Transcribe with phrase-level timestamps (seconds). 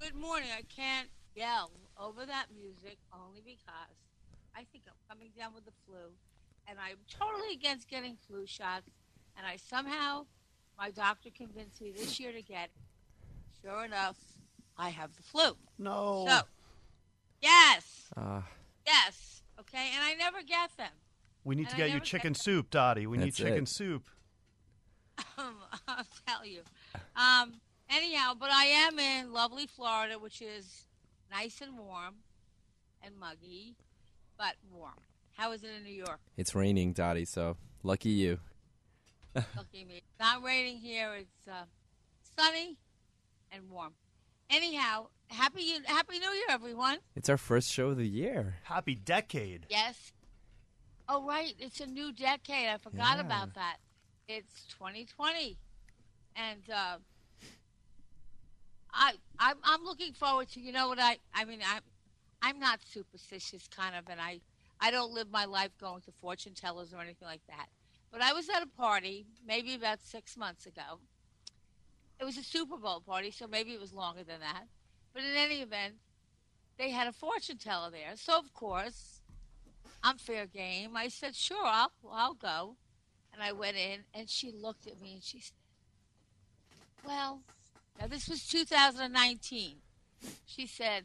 [0.00, 0.48] Good morning.
[0.56, 3.96] I can't yell over that music only because
[4.54, 5.96] I think I'm coming down with the flu,
[6.66, 8.88] and I'm totally against getting flu shots.
[9.36, 10.26] And I somehow,
[10.76, 12.64] my doctor convinced me this year to get.
[12.66, 12.70] it.
[13.62, 14.16] Sure enough,
[14.76, 15.56] I have the flu.
[15.78, 16.24] No.
[16.28, 16.40] So,
[17.42, 18.40] yes, Uh,
[18.86, 20.92] yes, okay, and I never get them.
[21.48, 23.06] We need to and I get you chicken get- soup, Dottie.
[23.06, 23.68] We need chicken it.
[23.68, 24.04] soup.
[25.36, 25.56] Um,
[25.88, 26.60] I'll tell you.
[27.16, 27.54] Um,
[27.90, 30.84] anyhow, but I am in lovely Florida, which is
[31.30, 32.16] nice and warm
[33.02, 33.74] and muggy,
[34.36, 34.92] but warm.
[35.36, 36.20] How is it in New York?
[36.36, 38.38] It's raining, Dottie, so lucky you.
[39.56, 39.96] Lucky me.
[39.98, 41.14] It's not raining here.
[41.14, 41.64] It's uh,
[42.36, 42.76] sunny
[43.52, 43.92] and warm.
[44.50, 46.98] Anyhow, happy Happy New Year, everyone.
[47.14, 48.56] It's our first show of the year.
[48.64, 49.66] Happy decade.
[49.68, 50.12] Yes.
[51.08, 51.54] Oh, right.
[51.58, 52.68] It's a new decade.
[52.68, 53.22] I forgot Yeah.
[53.22, 53.78] about that.
[54.28, 55.58] It's 2020,
[56.36, 56.98] and uh,
[58.92, 60.60] I I'm, I'm looking forward to.
[60.60, 61.82] You know what I I mean I'm
[62.42, 64.40] I'm not superstitious kind of, and I
[64.80, 67.68] I don't live my life going to fortune tellers or anything like that.
[68.12, 71.00] But I was at a party maybe about six months ago.
[72.20, 74.68] It was a Super Bowl party, so maybe it was longer than that.
[75.14, 75.96] But in any event,
[76.78, 78.16] they had a fortune teller there.
[78.16, 79.17] So of course,
[80.02, 80.96] I'm fair game.
[80.96, 82.76] I said, sure, I'll, I'll go.
[83.32, 85.52] And I went in, and she looked at me and she said,
[87.06, 87.40] well,
[88.00, 89.76] now this was 2019.
[90.46, 91.04] She said,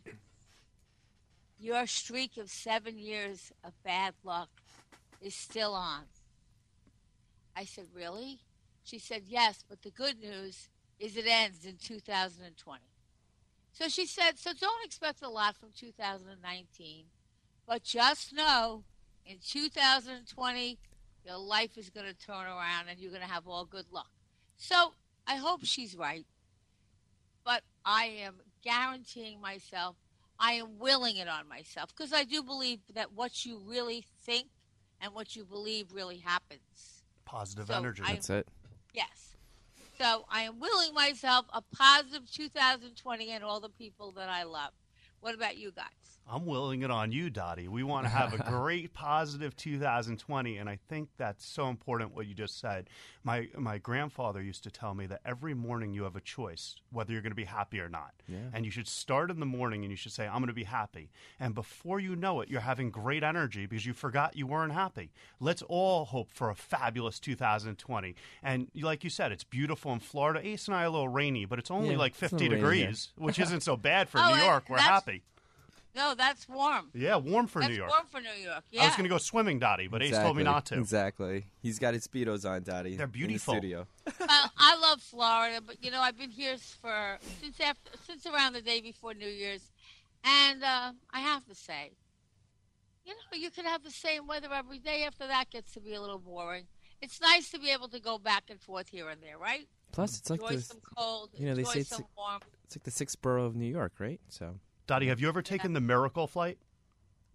[1.59, 4.49] your streak of seven years of bad luck
[5.21, 6.03] is still on.
[7.55, 8.39] I said, really?
[8.83, 12.81] She said, yes, but the good news is it ends in 2020.
[13.71, 17.05] So she said, so don't expect a lot from 2019,
[17.67, 18.83] but just know
[19.25, 20.77] in 2020,
[21.25, 24.09] your life is going to turn around and you're going to have all good luck.
[24.57, 24.93] So
[25.27, 26.25] I hope she's right,
[27.43, 29.95] but I am guaranteeing myself,
[30.39, 34.47] I am willing it on myself because I do believe that what you really think
[35.01, 37.03] and what you believe really happens.
[37.25, 38.01] Positive So energy.
[38.05, 38.47] I- That's it.
[38.93, 39.35] Yes.
[39.97, 44.71] So I am willing myself a positive 2020 and all the people that I love.
[45.23, 45.85] What about you guys?
[46.29, 47.67] I'm willing it on you, Dottie.
[47.67, 52.13] We want to have a great, positive 2020, and I think that's so important.
[52.15, 52.89] What you just said.
[53.25, 57.11] My my grandfather used to tell me that every morning you have a choice whether
[57.13, 58.37] you're going to be happy or not, Yeah.
[58.53, 60.63] and you should start in the morning and you should say, "I'm going to be
[60.65, 61.09] happy,"
[61.39, 65.11] and before you know it, you're having great energy because you forgot you weren't happy.
[65.39, 70.45] Let's all hope for a fabulous 2020, and like you said, it's beautiful in Florida.
[70.45, 72.77] Ace and I are a little rainy, but it's only Yeah, like 50 little rainy
[72.77, 72.85] here.
[72.87, 74.65] degrees, which isn't so bad for Oh, New York.
[74.69, 75.12] We're that's- happy.
[75.95, 76.89] No, that's warm.
[76.93, 77.89] Yeah, warm for that's New York.
[77.91, 78.63] warm for New York.
[78.71, 78.83] Yeah.
[78.83, 80.79] I was going to go swimming, Dottie, but Ace told me not to.
[80.79, 81.45] Exactly.
[81.61, 82.95] He's got his speedos on, Dottie.
[82.95, 83.53] They're in the beautiful.
[83.53, 83.85] studio.
[84.19, 88.53] well, I love Florida, but you know I've been here for since after since around
[88.53, 89.71] the day before New Year's,
[90.23, 91.91] and uh, I have to say,
[93.05, 95.03] you know, you can have the same weather every day.
[95.03, 96.65] After that gets to be a little boring.
[97.01, 99.67] It's nice to be able to go back and forth here and there, right?
[99.91, 102.41] Plus, it's like enjoy the some cold, you know, they say it's some like- warm.
[102.65, 104.19] it's like the sixth borough of New York, right?
[104.29, 106.57] So Dottie, have you ever taken the Miracle flight?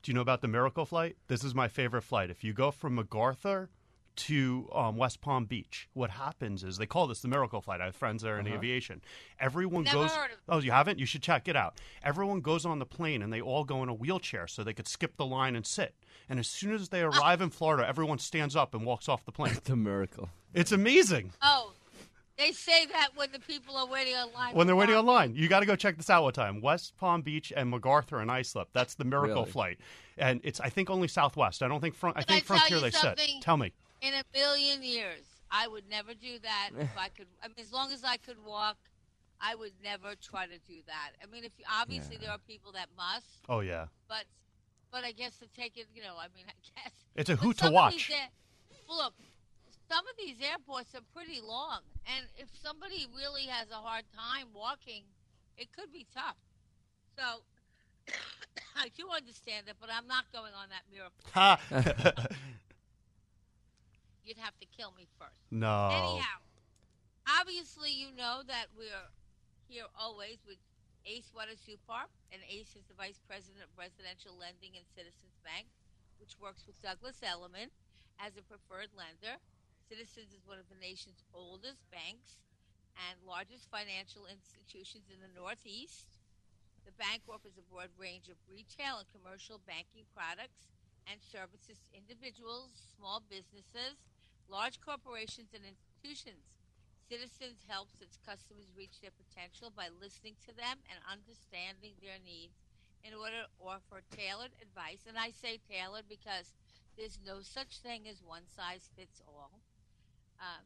[0.03, 1.17] Do you know about the Miracle flight?
[1.29, 2.31] This is my favorite flight.
[2.31, 3.71] If you go from MacArthur
[4.17, 7.81] to um, West Palm Beach, what happens is they call this the Miracle flight.
[7.81, 9.01] I have friends there in aviation.
[9.41, 10.13] Everyone Never goes.
[10.13, 10.39] heard of.
[10.49, 10.99] Oh, you haven't?
[10.99, 11.81] You should check it out.
[12.03, 14.89] Everyone goes on the plane and they all go in a wheelchair so they could
[14.89, 15.95] skip the line and sit.
[16.29, 19.33] And as soon as they arrive in Florida, everyone stands up and walks off the
[19.33, 19.57] plane.
[19.65, 20.29] the miracle.
[20.53, 21.33] It's amazing.
[21.41, 21.73] Oh,
[22.39, 24.55] They say that when the people are waiting online.
[24.55, 25.09] when they're waiting parking.
[25.09, 25.35] online.
[25.35, 26.61] You got to go check this out one time.
[26.61, 28.69] West Palm Beach and MacArthur and Islip.
[28.73, 29.51] That's the Miracle Really?
[29.51, 29.79] flight,
[30.17, 31.63] and it's I think only Southwest.
[31.63, 32.17] I don't think front.
[32.17, 33.19] I Can I think tell Frontier they said.
[33.43, 33.73] Tell me.
[34.01, 37.27] In a billion years, I would never do that if I could.
[37.43, 38.77] I mean, as long as I could walk,
[39.41, 41.11] I would never try to do that.
[41.21, 44.25] I mean, if you, obviously there are people that must, Oh yeah, but
[44.93, 46.53] but I guess to take it, you know, I mean, I
[46.83, 47.95] guess it's a But hoot to watch.
[48.09, 48.29] these air-
[48.89, 49.15] look,
[49.89, 54.49] some of these airports are pretty long, and if somebody really has a hard time
[54.55, 55.03] walking,
[55.57, 56.37] it could be tough.
[57.17, 57.43] So
[58.77, 61.25] I do understand it, but I'm not going on that miracle.
[61.33, 61.59] Ha.
[64.25, 65.41] You'd have to kill me first.
[65.51, 65.89] no.
[65.89, 66.39] Anyhow,
[67.41, 69.09] obviously you know that we're
[69.69, 70.61] here always with
[71.09, 75.65] Ace Supar, and Ace is the Vice President of Residential Lending and Citizens Bank,
[76.21, 77.73] which works with Douglas Elliman
[78.21, 79.41] as a preferred lender.
[79.89, 82.45] Citizens is one of the nation's oldest banks
[83.09, 86.21] and largest financial institutions in the Northeast.
[86.85, 90.69] The bank offers a broad range of retail and commercial banking products
[91.09, 93.97] and services to individuals, small businesses,
[94.53, 96.61] large corporations, and institutions.
[97.09, 102.61] Citizens helps its customers reach their potential by listening to them and understanding their needs
[103.01, 105.09] in order to offer tailored advice.
[105.09, 106.53] And I say tailored because
[107.01, 109.65] there's no such thing as one size fits all.
[110.39, 110.65] Um,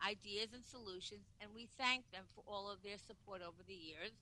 [0.00, 4.16] ideas and solutions, and we thank them for all of their support over the years.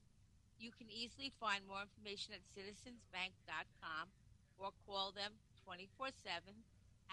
[0.58, 4.10] You can easily find more information at citizensbank.com
[4.58, 6.50] or call them 24 7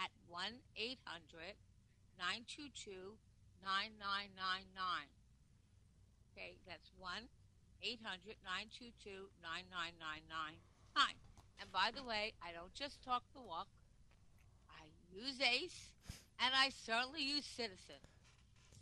[0.02, 1.54] at 1 800
[2.18, 3.22] 922
[3.62, 5.14] 9999.
[6.34, 7.30] Okay, that's 1
[7.86, 10.58] 800 922 9999.
[10.98, 11.14] Hi.
[11.62, 13.68] And by the way, I don't just talk the walk,
[14.68, 15.94] I use ACE,
[16.40, 18.02] and I certainly use Citizen.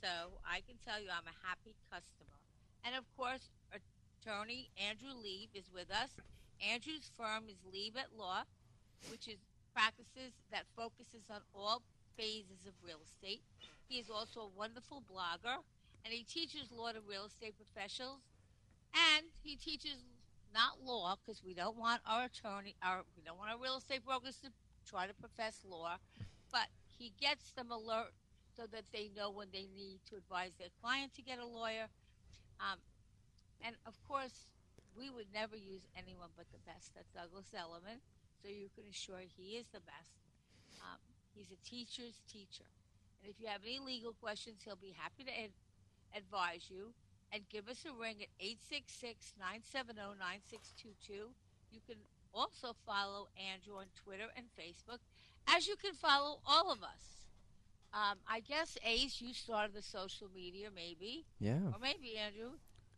[0.02, 2.38] So I can tell you I'm a happy customer.
[2.84, 6.12] And of course, attorney Andrew Lieb is with us.
[6.60, 8.44] Andrew's firm is Lieb at Law,
[9.10, 9.40] which is
[9.74, 11.82] practices that focuses on all
[12.18, 13.42] phases of real estate.
[13.88, 15.64] He is also a wonderful blogger,
[16.04, 18.22] and he teaches law to real estate professionals.
[18.94, 20.04] And he teaches
[20.54, 24.06] not law because we don't want our attorney, our we don't want our real estate
[24.06, 24.50] brokers to
[24.88, 25.98] try to profess law,
[26.98, 28.14] he gets them alert
[28.56, 31.90] so that they know when they need to advise their client to get a lawyer.
[32.62, 32.78] Um,
[33.66, 34.46] and of course,
[34.94, 36.94] we would never use anyone but the best.
[36.94, 37.98] That's Douglas Elliman,
[38.42, 40.14] so you can assure he is the best.
[40.86, 41.02] Um,
[41.34, 42.70] he's a teacher's teacher,
[43.22, 45.58] and if you have any legal questions, he'll be happy to ad-
[46.16, 46.94] advise you.
[47.34, 51.34] And give us a ring at 866 970 9622.
[51.74, 51.98] You can
[52.30, 55.02] also follow Andrew on Twitter and Facebook,
[55.48, 57.28] as you can follow all of us.
[57.94, 61.60] Um, I guess Ace, you started the social media, maybe, Yeah.
[61.74, 62.54] or maybe Andrew.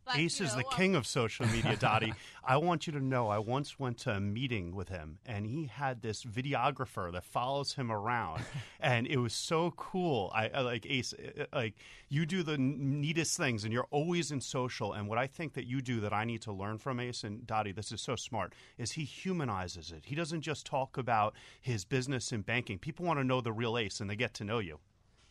[0.06, 2.14] But, Ace you is the um, king of social media, Dottie.
[2.44, 5.66] I want you to know I once went to a meeting with him, and he
[5.66, 8.44] had this videographer that follows him around,
[8.80, 10.32] and it was so cool.
[10.34, 11.74] I, I like Ace, uh, like
[12.08, 14.94] you do the neatest things, and you're always in social.
[14.94, 17.46] And what I think that you do that I need to learn from Ace and
[17.48, 20.04] Dottie, this is so smart, is he humanizes it.
[20.06, 22.78] He doesn't just talk about his business and banking.
[22.78, 24.80] People want to know the real Ace, and they get to know you.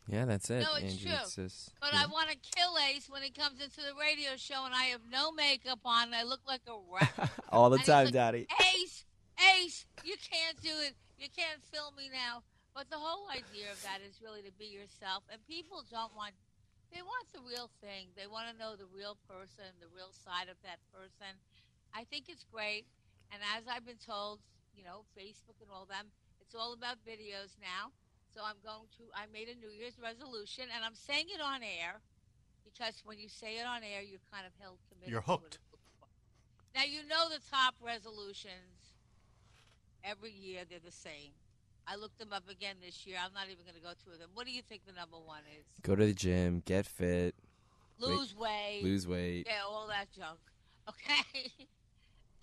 [0.06, 0.60] Yeah, that's it.
[0.60, 1.10] No, it's Andrew.
[1.10, 1.20] true.
[1.22, 2.02] It's just, But yeah.
[2.04, 5.00] I want to kill Ace when he comes into the radio show, and I have
[5.10, 6.12] no makeup on.
[6.12, 7.30] And I look like a rat.
[7.48, 8.46] all the And time, like, Daddy.
[8.76, 9.04] Ace,
[9.56, 10.92] Ace, you can't do it.
[11.16, 12.44] You can't film me now.
[12.74, 15.24] But the whole idea of that is really to be yourself.
[15.32, 16.34] And people don't want,
[16.92, 18.12] they want the real thing.
[18.12, 21.38] They want to know the real person, the real side of that person.
[21.94, 22.84] I think it's great.
[23.32, 24.42] And as I've been told,
[24.76, 26.10] you know, Facebook and all them,
[26.42, 27.94] it's all about videos now.
[28.34, 31.62] So I'm going to, I made a New Year's resolution, and I'm saying it on
[31.62, 32.02] air
[32.66, 35.12] because when you say it on air, you're kind of held committed.
[35.12, 35.58] You're to hooked.
[36.74, 38.98] Now you know the top resolutions
[40.02, 41.30] every year they're the same.
[41.86, 43.16] I looked them up again this year.
[43.22, 44.30] I'm not even going to go through them.
[44.34, 45.64] What do you think the number one is?
[45.82, 47.36] Go to the gym, get fit,
[48.00, 48.80] Wait, Lose weight.
[48.82, 49.46] lose weight.
[49.46, 50.38] Yeah, all that junk.
[50.86, 51.48] Okay.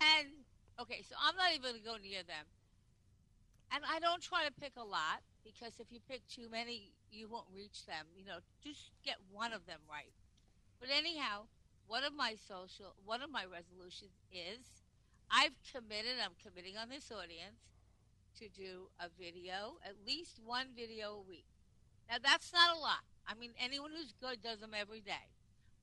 [0.00, 0.26] and
[0.80, 2.44] okay, so I'm not even going to go near them.
[3.70, 7.28] And I don't try to pick a lot because if you pick too many, you
[7.28, 8.06] won't reach them.
[8.16, 10.12] You know, just get one of them right.
[10.80, 11.46] But anyhow,
[11.86, 14.82] one of my social, one of my resolutions is
[15.30, 17.62] I've committed, I'm committing on this audience
[18.38, 21.46] to do a video, at least one video a week.
[22.08, 23.04] Now, that's not a lot.
[23.26, 25.30] I mean, anyone who's good does them every day.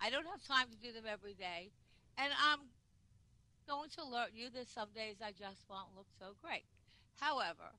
[0.01, 1.71] I don't have time to do them every day.
[2.17, 2.59] And I'm
[3.67, 6.65] going to alert you that some days I just won't look so great.
[7.19, 7.75] However,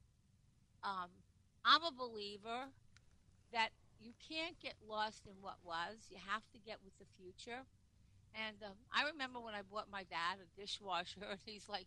[0.83, 1.11] um,
[1.65, 2.73] I'm a believer
[3.53, 6.09] that you can't get lost in what was.
[6.09, 7.63] You have to get with the future.
[8.33, 11.87] And um, I remember when I bought my dad a dishwasher, and he's like,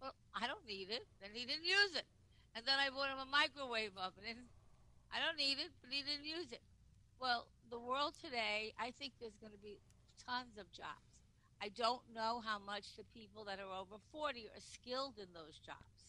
[0.00, 2.06] "Well, I don't need it," and he didn't use it.
[2.54, 4.38] And then I bought him a microwave oven, and
[5.14, 6.62] I don't need it, but he didn't use it.
[7.20, 9.80] Well, the world today, I think there's going to be
[10.26, 11.24] tons of jobs.
[11.62, 15.58] I don't know how much the people that are over 40 are skilled in those
[15.60, 15.99] jobs.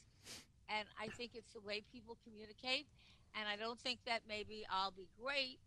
[0.77, 2.87] And I think it's the way people communicate.
[3.35, 5.59] And I don't think that maybe I'll be great,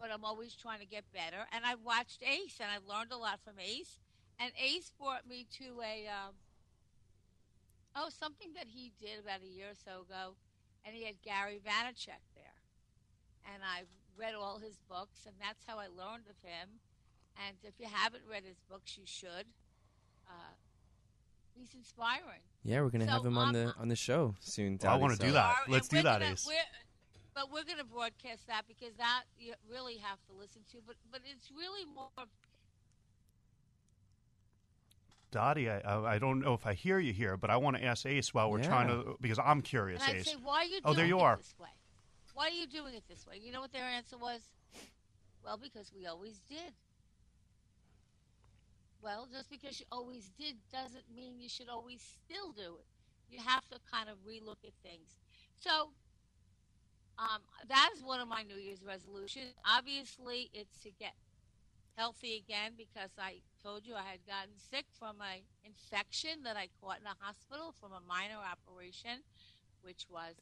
[0.00, 1.46] but I'm always trying to get better.
[1.52, 4.00] And I've watched Ace, and I've learned a lot from Ace.
[4.38, 6.34] And Ace brought me to a, um,
[7.96, 10.36] oh, something that he did about a year or so ago.
[10.84, 12.56] And he had Gary Vaynerchuk there.
[13.52, 16.80] And I've read all his books, and that's how I learned of him.
[17.46, 19.46] And if you haven't read his books, you should.
[20.28, 20.56] Uh,
[21.62, 22.40] he's inspiring.
[22.64, 24.78] Yeah, we're gonna So, have him on um, the on the show soon.
[24.82, 25.44] Well, I Dottie, wanna so- do that.
[25.56, 26.46] Are- Let's and do we're that, gonna- Ace.
[26.46, 26.58] we're-
[27.34, 30.82] But we're going to broadcast that because that you really have to listen to.
[30.86, 32.10] But but it's really more.
[35.30, 37.82] Dottie, I, I I don't know if I hear you here, but I want to
[37.84, 38.66] ask Ace while we're Yeah.
[38.68, 40.26] trying to because I'm curious, And I'd Ace.
[40.26, 41.36] say, why are you Oh, doing there you it are.
[41.38, 41.68] this way?
[42.34, 43.38] Why are you doing it this way?
[43.38, 44.42] You know what their answer was?
[45.42, 46.74] Well, because we always did.
[49.02, 52.86] Well, just because you always did doesn't mean you should always still do it.
[53.28, 55.16] You have to kind of relook at things.
[55.58, 55.90] So,
[57.18, 59.54] um, that is one of my New Year's resolutions.
[59.66, 61.14] Obviously, it's to get
[61.96, 66.68] healthy again because I told you I had gotten sick from a infection that I
[66.80, 69.22] caught in a hospital from a minor operation,
[69.82, 70.36] which was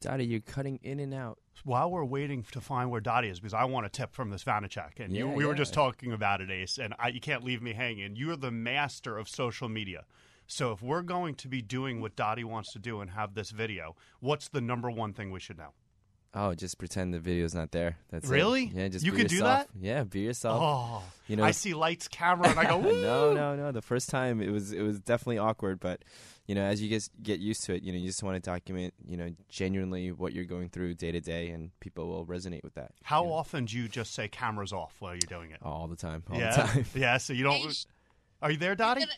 [0.00, 1.38] Dottie, you're cutting in and out.
[1.64, 4.44] While we're waiting to find where Dottie is, because I want a tip from this
[4.44, 7.42] Vanacek, and you, Yeah, we were just talking about it, Ace, and I, you can't
[7.42, 8.14] leave me hanging.
[8.14, 10.04] You're the master of social media.
[10.46, 13.50] So if we're going to be doing what Dottie wants to do and have this
[13.50, 15.72] video, what's the number one thing we should know?
[16.38, 17.96] Oh, just pretend the video's not there.
[18.10, 18.32] That's it.
[18.32, 18.70] Really?
[18.74, 19.68] Yeah, just You be could do yourself.
[19.72, 19.80] that?
[19.80, 20.60] Yeah, be yourself.
[20.62, 22.92] Oh, you know, I see lights, camera, and I go, Woo!
[23.02, 23.72] no, no, no.
[23.72, 26.04] The first time it was it was definitely awkward, but
[26.46, 28.50] you know, as you get get used to it, you know, you just want to
[28.50, 32.62] document, you know, genuinely what you're going through day to day, and people will resonate
[32.62, 32.90] with that.
[33.02, 35.58] How you know, often do you just say cameras off while you're doing it?
[35.62, 36.84] all the time, all yeah, the time.
[36.94, 37.16] yeah.
[37.16, 37.86] So you don't.
[38.42, 39.00] Are you there, you're Dottie?
[39.00, 39.12] gonna-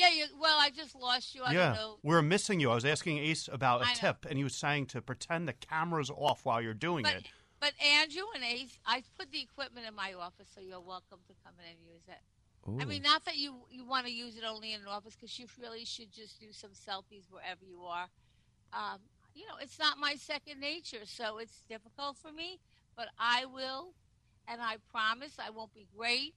[0.00, 1.42] yeah, you, well, I just lost you.
[1.42, 1.96] I yeah, don't know.
[2.02, 2.70] we're missing you.
[2.70, 6.10] I was asking Ace about a tip, and he was saying to pretend the camera's
[6.10, 7.28] off while you're doing But, it.
[7.60, 11.34] but Andrew and Ace, I put the equipment in my office, so you're welcome to
[11.44, 12.20] come in and use it.
[12.80, 15.38] I mean, not that you you want to use it only in an office, because
[15.38, 18.06] you really should just do some selfies wherever you are.
[18.72, 19.00] Um,
[19.34, 22.60] you know, it's not my second nature, so it's difficult for me.
[22.96, 23.94] But I will,
[24.46, 26.34] and I promise I won't be great,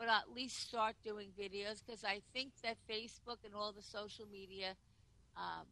[0.00, 4.24] but at least start doing videos because I think that Facebook and all the social
[4.32, 4.74] media
[5.36, 5.66] um,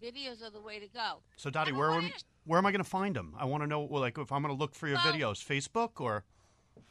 [0.00, 1.18] videos are the way to go.
[1.36, 2.08] So, Dottie, where am,
[2.44, 3.34] where am I going to find them?
[3.36, 5.44] I want to know, well, like, if I'm going to look for your Well- videos,
[5.44, 6.22] Facebook or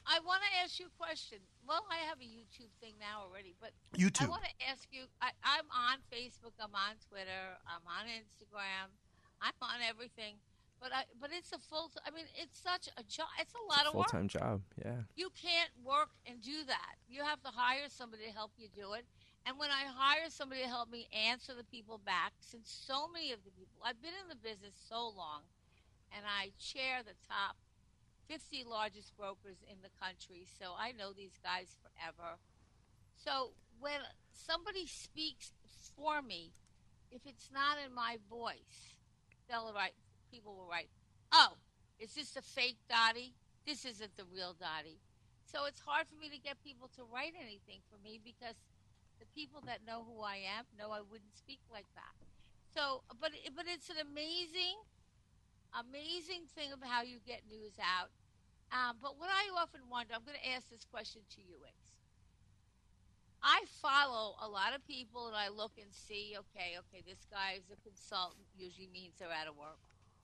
[0.06, 1.40] I want to ask you a question.
[1.66, 4.26] Well, I have a YouTube thing now already, but YouTube.
[4.26, 5.06] I want to ask you.
[5.22, 6.54] I, I'm on Facebook.
[6.60, 7.58] I'm on Twitter.
[7.66, 8.90] I'm on Instagram.
[9.42, 10.36] I'm on everything.
[10.86, 11.10] But I.
[11.18, 11.90] But it's a full.
[12.06, 13.26] I mean, it's such a job.
[13.42, 14.62] It's a lot of Full time job.
[14.78, 15.10] Yeah.
[15.18, 17.02] You can't work and do that.
[17.10, 19.10] You have to hire somebody to help you do it.
[19.50, 23.34] And when I hire somebody to help me answer the people back, since so many
[23.34, 25.50] of the people, I've been in the business so long,
[26.14, 27.58] and I chair the top
[28.30, 32.38] 50 largest brokers in the country, so I know these guys forever.
[33.18, 35.50] So when somebody speaks
[35.98, 36.54] for me,
[37.10, 38.98] if it's not in my voice,
[39.50, 39.98] they'll write,
[40.36, 40.92] people will write,
[41.32, 41.56] oh,
[41.96, 43.32] is this a fake Dottie?
[43.64, 45.00] This isn't the real Dottie.
[45.48, 48.60] So it's hard for me to get people to write anything for me because
[49.24, 52.12] the people that know who I am know I wouldn't speak like that.
[52.76, 54.76] So, but but it's an amazing,
[55.72, 58.12] amazing thing of how you get news out.
[58.76, 61.96] Um, but what I often wonder, I'm going to ask this question to you, Ace.
[63.40, 67.62] I follow a lot of people and I look and see, okay, okay, this guy
[67.62, 69.80] is a consultant, usually means they're out of work.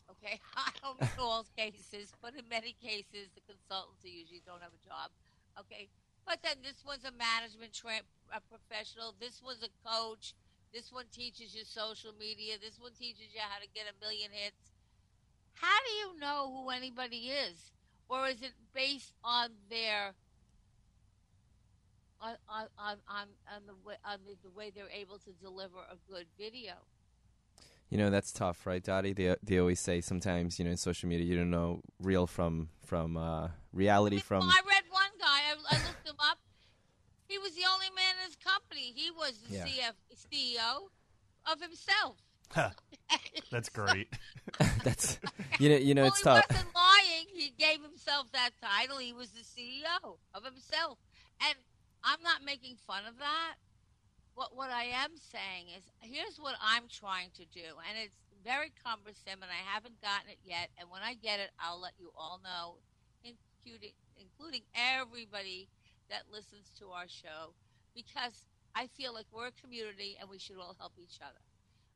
[0.10, 4.74] Okay, I don't mean all cases, but in many cases, the consultants usually don't have
[4.74, 5.12] a job.
[5.60, 5.89] Okay,
[6.25, 9.13] but then this one's a management tra- a professional.
[9.20, 10.34] This one's a coach.
[10.74, 12.55] This one teaches you social media.
[12.62, 14.72] This one teaches you how to get a million hits.
[15.53, 17.72] How do you know who anybody is,
[18.08, 20.15] or is it based on their
[22.22, 25.79] on on on on, on the way on the, the way they're able to deliver
[25.79, 26.74] a good video?
[27.91, 29.12] You know that's tough, right, Dottie?
[29.13, 32.69] They they always say sometimes, you know, in social media, you don't know real from
[32.86, 34.43] from uh, reality Well, from.
[34.43, 35.25] I read one guy.
[35.27, 36.38] I, I looked him up.
[37.27, 38.93] He was the only man in his company.
[38.95, 39.65] He was the Yeah.
[39.65, 39.93] CF,
[40.33, 40.88] CEO
[41.51, 42.17] of himself.
[43.51, 44.07] That's great.
[44.86, 45.19] That's
[45.60, 46.45] you know you know well, it's he tough.
[46.50, 47.25] wasn't lying.
[47.33, 49.00] He gave himself that title.
[49.00, 50.98] He was the CEO of himself,
[51.45, 51.55] and
[52.05, 53.55] I'm not making fun of that.
[54.34, 58.72] What what I am saying is, here's what I'm trying to do, and it's very
[58.84, 60.70] cumbersome, and I haven't gotten it yet.
[60.80, 62.78] And when I get it, I'll let you all know,
[63.24, 65.68] including including everybody
[66.10, 67.54] that listens to our show,
[67.96, 68.46] because
[68.76, 71.42] I feel like we're a community and we should all help each other.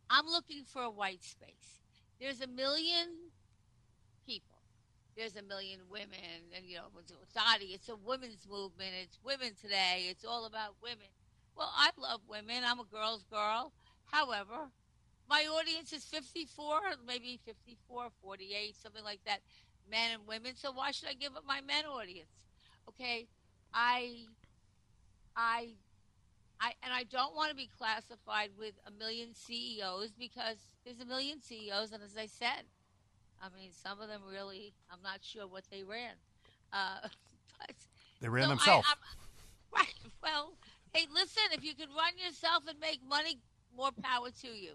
[0.10, 1.82] I'm looking for a white space.
[2.20, 3.32] There's a million
[4.26, 4.56] people.
[5.18, 6.92] There's a million women, and you know,
[7.34, 7.74] Dottie.
[7.74, 8.92] It's a women's movement.
[9.02, 10.08] It's women today.
[10.10, 11.08] It's all about women.
[11.56, 12.64] Well, I love women.
[12.66, 13.72] I'm a girl's girl.
[14.12, 14.70] However,
[15.30, 19.40] my audience is 54, maybe 54, 48, something like that,
[19.90, 20.56] men and women.
[20.56, 22.30] So why should I give up my men audience?
[22.90, 23.28] Okay,
[23.74, 24.26] I,
[25.36, 25.70] I,
[26.60, 31.06] I, and I don't want to be classified with a million CEOs because there's a
[31.06, 32.64] million CEOs, and as I said,
[33.42, 36.14] I mean, some of them really, I'm not sure what they ran.
[36.72, 37.08] Uh,
[37.60, 37.76] but,
[38.22, 38.88] They ran so themselves.
[38.90, 38.96] I,
[39.80, 39.94] right.
[40.22, 40.54] Well,
[40.96, 43.40] hey, listen, if you can run yourself and make money,
[43.76, 44.74] more power to you.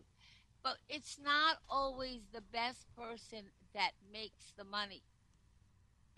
[0.63, 5.03] But it's not always the best person that makes the money.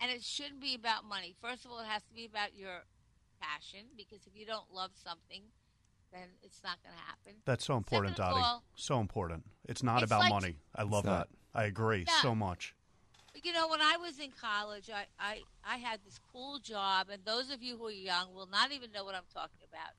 [0.01, 1.33] And it shouldn't be about money.
[1.41, 2.83] First of all, it has to be about your
[3.39, 5.43] passion because if you don't love something,
[6.11, 7.41] then it's not going to happen.
[7.45, 8.43] That's so important, Second Dottie.
[8.43, 9.45] all- so important.
[9.63, 10.57] It's not It's about like- money.
[10.75, 11.29] I love not.
[11.29, 11.37] that.
[11.59, 12.21] I agree Yeah.
[12.21, 12.75] so much.
[13.41, 17.25] You know, when I was in college, I, I, I had this cool job, and
[17.25, 19.93] those of you who are young will not even know what I'm talking about.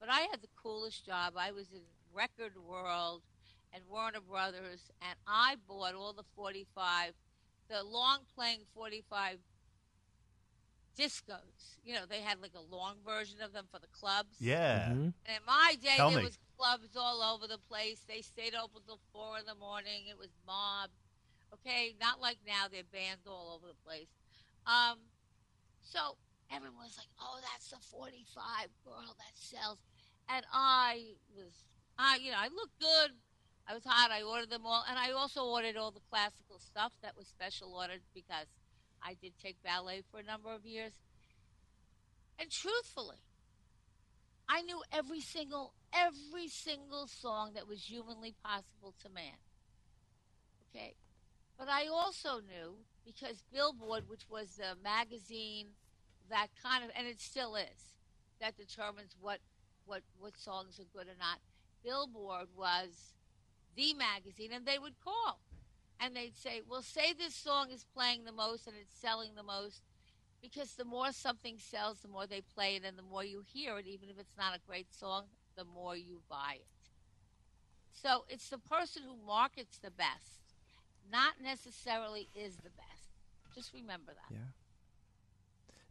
[0.00, 1.34] But I had the coolest job.
[1.36, 3.22] I was in Record World
[3.72, 7.12] and Warner Brothers, and I bought all the 45,
[7.70, 9.38] the long playing 45
[10.98, 11.78] discos.
[11.84, 14.36] You know, they had like a long version of them for the clubs.
[14.40, 14.88] Yeah.
[14.88, 15.14] Mhm.
[15.24, 16.24] And in my day, Tell there me.
[16.24, 18.00] was clubs all over the place.
[18.06, 20.06] They stayed open till four in the morning.
[20.08, 20.90] It was mob.
[21.54, 22.66] Okay, not like now.
[22.70, 24.08] They're banned all over the place.
[24.66, 24.98] Um,
[25.82, 26.16] so
[26.50, 29.78] everyone was like, "Oh, that's the 45 girl that sells,"
[30.28, 31.52] and I was,
[31.98, 33.12] I, you know, I looked good.
[33.68, 34.10] I was hot.
[34.10, 37.74] I ordered them all, and I also ordered all the classical stuff that was special
[37.74, 38.46] ordered because
[39.02, 40.94] I did take ballet for a number of years.
[42.38, 43.22] And truthfully,
[44.48, 49.38] I knew every single every single song that was humanly possible to man.
[50.74, 50.94] Okay.
[51.62, 52.74] But I also knew
[53.06, 55.68] because Billboard, which was the magazine
[56.28, 57.94] that kind of and it still is,
[58.40, 59.38] that determines what
[59.86, 61.38] what what songs are good or not.
[61.84, 63.14] Billboard was
[63.76, 65.38] the magazine and they would call
[66.00, 69.44] and they'd say, Well say this song is playing the most and it's selling the
[69.44, 69.82] most
[70.42, 73.78] because the more something sells, the more they play it, and the more you hear
[73.78, 76.66] it, even if it's not a great song, the more you buy it.
[77.92, 80.41] So it's the person who markets the best,
[81.10, 83.10] not necessarily is the best.
[83.54, 84.34] Just remember that.
[84.34, 84.38] Yeah.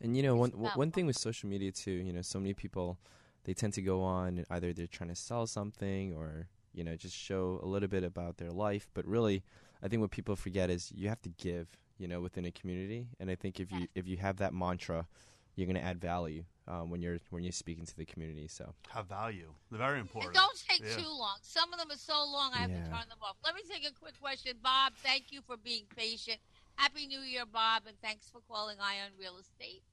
[0.02, 2.98] And you know, one one thing with social media too, you know, so many people
[3.44, 6.96] they tend to go on and either they're trying to sell something or you know
[6.96, 9.44] just show a little bit about their life, but really,
[9.84, 13.08] I think what people forget is you have to give, you know, within a community.
[13.20, 15.08] And I think if you if you have that mantra,
[15.56, 18.48] you're going to add value um, when you're when you're speaking to the community.
[18.48, 19.52] So Have value.
[19.70, 20.36] They're very important.
[20.36, 20.66] And important.
[20.70, 21.04] don't take Yeah.
[21.04, 21.38] too long.
[21.42, 22.84] Some of them are so long, I have Yeah.
[22.84, 23.36] to turn them off.
[23.44, 24.54] Let me take a quick question.
[24.64, 26.40] Bob, thank you for being patient.
[26.76, 29.84] Happy New Year, Bob, and thanks for calling Eye on Real Estate.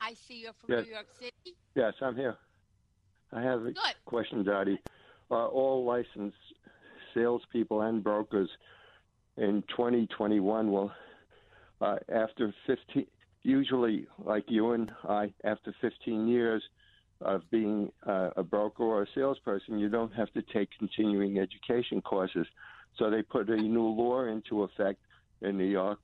[0.00, 0.86] I see you're from Yes.
[0.86, 1.56] New York City.
[1.74, 2.36] Yes, I'm here.
[3.32, 3.94] I have a Good.
[4.04, 4.80] question, Dottie.
[5.30, 6.36] Are all licensed
[7.14, 8.50] salespeople and brokers
[9.36, 10.92] in 2021 will,
[11.80, 13.06] uh, after 15,
[13.44, 16.62] usually like you and I, after 15 years
[17.20, 22.00] of being uh, a broker or a salesperson, you don't have to take continuing education
[22.00, 22.46] courses.
[22.98, 25.00] So they put a new law into effect
[25.42, 26.00] in New York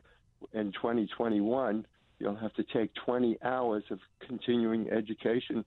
[0.52, 1.86] in 2021.
[2.18, 5.64] You'll have to take 20 hours of continuing education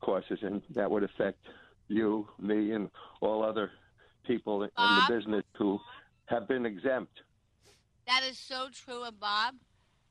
[0.00, 1.38] courses, and that would affect
[1.88, 3.70] you, me, and all other
[4.26, 5.08] people in Bob?
[5.08, 5.78] the business who
[6.26, 7.20] have been exempt.
[8.06, 9.04] That is so true.
[9.04, 9.54] And Bob,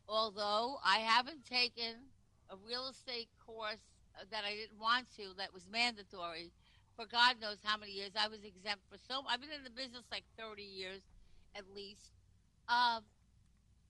[0.07, 1.95] although I haven't taken
[2.49, 3.81] a real estate course
[4.31, 6.51] that I didn't want to, that was mandatory
[6.95, 9.23] for God knows how many years, I was exempt for so.
[9.27, 11.01] I've been in the business like thirty years,
[11.55, 12.11] at least.
[12.69, 13.03] Um,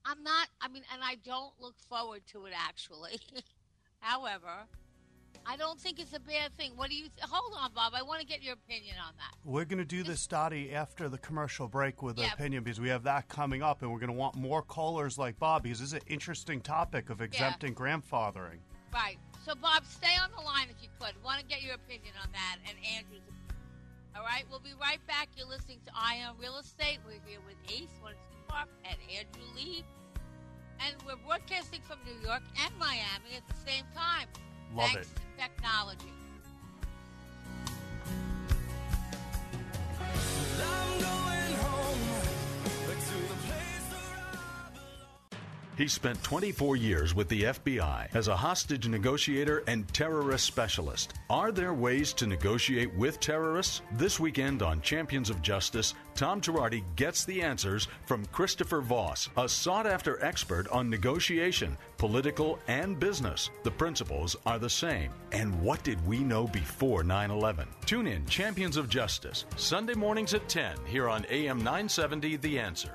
[0.04, 0.48] I'm not.
[0.60, 3.20] I mean, and I don't look forward to it actually.
[4.00, 4.66] However,
[5.46, 6.72] I don't think it's a bad thing.
[6.76, 7.02] What do you?
[7.02, 7.92] Th- Hold on, Bob.
[7.94, 9.34] I want to get your opinion on that.
[9.44, 12.32] We're going to do this, Dottie, after the commercial break with Yeah.
[12.32, 15.38] opinion because we have that coming up, and we're going to want more callers like
[15.38, 18.58] Bob because this is an interesting topic of exempting grandfathering.
[18.92, 19.18] Right.
[19.44, 21.12] So, Bob, stay on the line if you could.
[21.22, 23.20] Want to get your opinion on that and Andrew's.
[24.16, 25.28] All right, we'll be right back.
[25.36, 26.98] You're listening to Eye on Real Estate.
[27.04, 27.90] We're here with Ace
[28.48, 29.84] Park and Andrew Lee.
[30.80, 34.28] And we're broadcasting from New York and Miami at the same time.
[34.74, 35.18] Love thanks it.
[35.36, 36.14] Technology.
[45.76, 51.14] He spent 24 years with the FBI as a hostage negotiator and terrorist specialist.
[51.28, 53.82] Are there ways to negotiate with terrorists?
[53.92, 59.48] This weekend on Champions of Justice, Tom Girardi gets the answers from Christopher Voss, a
[59.48, 63.50] sought after expert on negotiation, political, and business.
[63.64, 65.10] The principles are the same.
[65.32, 67.66] And what did we know before 9 11?
[67.84, 72.92] Tune in Champions of Justice, Sunday mornings at 10 here on AM 970 The Answer.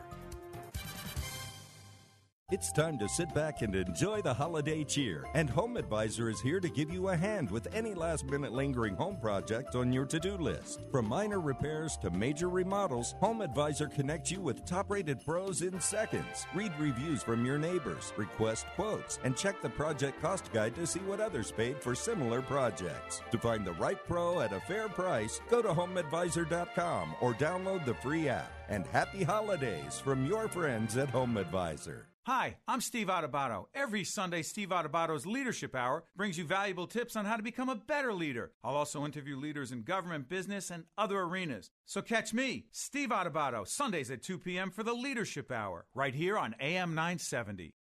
[2.52, 5.24] It's time to sit back and enjoy the holiday cheer.
[5.36, 8.96] And Home Advisor is here to give you a hand with any last minute lingering
[8.96, 10.82] home project on your to do list.
[10.92, 15.80] From minor repairs to major remodels, Home Advisor connects you with top rated pros in
[15.80, 16.48] seconds.
[16.56, 21.02] Read reviews from your neighbors, request quotes, and check the project cost guide to see
[21.02, 23.22] what others paid for similar projects.
[23.30, 27.94] To find the right pro at a fair price, go to homeadvisor.com or download the
[27.94, 28.52] free app.
[28.70, 32.09] And happy holidays from your friends at Home Advisor.
[32.30, 33.66] Hi, I'm Steve Adubato.
[33.74, 37.76] Every Sunday, Steve Adubato's Leadership Hour brings you valuable tips on how to become a
[37.76, 38.52] better leader.
[38.64, 41.72] I'll also interview leaders in government, business, and other arenas.
[41.88, 44.70] So catch me, Steve Adubato, Sundays at 2 p.m.
[44.70, 47.74] for the Leadership Hour, right here on AM 970.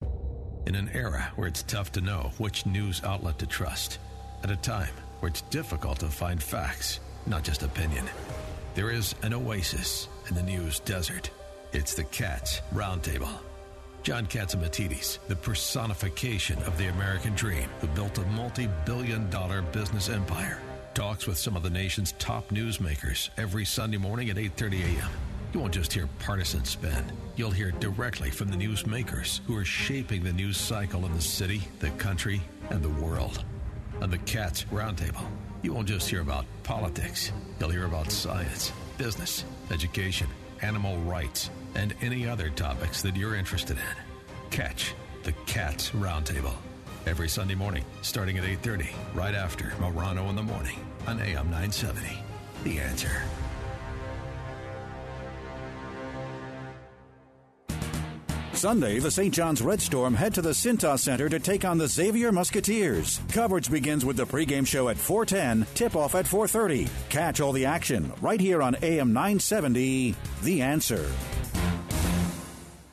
[0.69, 3.99] In an era where it's tough to know which news outlet to trust,
[4.45, 8.05] at a time where it's difficult to find facts, not just opinion,
[8.77, 11.31] there is an oasis in the news desert.
[11.73, 13.41] It's the Cats Roundtable.
[14.07, 20.61] John Catsimatidis, the personification of the American dream, who built a multi-billion dollar business empire,
[20.95, 25.11] talks with some of the nation's top newsmakers every Sunday morning at 8:30 a.m.
[25.53, 27.05] You won't just hear partisan spin.
[27.35, 31.63] You'll hear directly from the newsmakers who are shaping the news cycle in the city,
[31.81, 32.41] the country,
[32.71, 33.45] and the world.
[34.01, 35.27] On the Cats Roundtable,
[35.63, 37.33] you won't just hear about politics.
[37.59, 40.29] You'll hear about science, business, education,
[40.63, 44.51] animal rights, and any other topics that you're interested in.
[44.51, 46.55] Catch the Cats Roundtable
[47.07, 52.23] every Sunday morning, starting at 8:30, right after Morano in the morning on AM 970.
[52.65, 53.23] The answer.
[58.57, 59.35] Sunday, the St.
[59.35, 63.21] John's Red Storm head to the Cintas Center to take on the Xavier Musketeers.
[63.31, 66.89] Coverage begins with the pregame show at 410, tip-off at 430.
[67.11, 71.07] Catch all the action right here on AM 970, The Answer.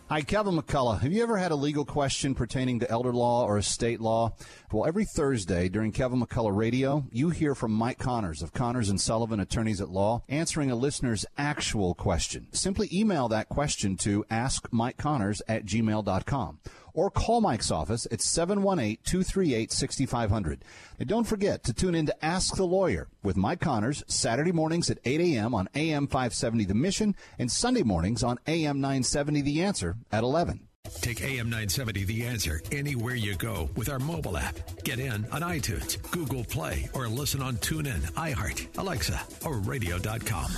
[0.09, 0.99] Hi, Kevin McCullough.
[0.99, 4.35] Have you ever had a legal question pertaining to elder law or estate law?
[4.71, 8.99] Well, every Thursday during Kevin McCullough Radio, you hear from Mike Connors of Connors and
[8.99, 12.47] Sullivan Attorneys at Law answering a listener's actual question.
[12.51, 16.59] Simply email that question to askmikeconnors at gmail.com
[16.93, 20.59] or call Mike's office at 718-238-6500.
[20.99, 24.89] And don't forget to tune in to Ask the Lawyer with Mike Connors Saturday mornings
[24.89, 25.55] at 8 a.m.
[25.55, 30.67] on AM 570 The Mission and Sunday mornings on AM 970 The Answer at 11.
[31.01, 34.55] Take AM 970 The Answer anywhere you go with our mobile app.
[34.83, 40.51] Get in on iTunes, Google Play, or listen on TuneIn, iHeart, Alexa, or radio.com.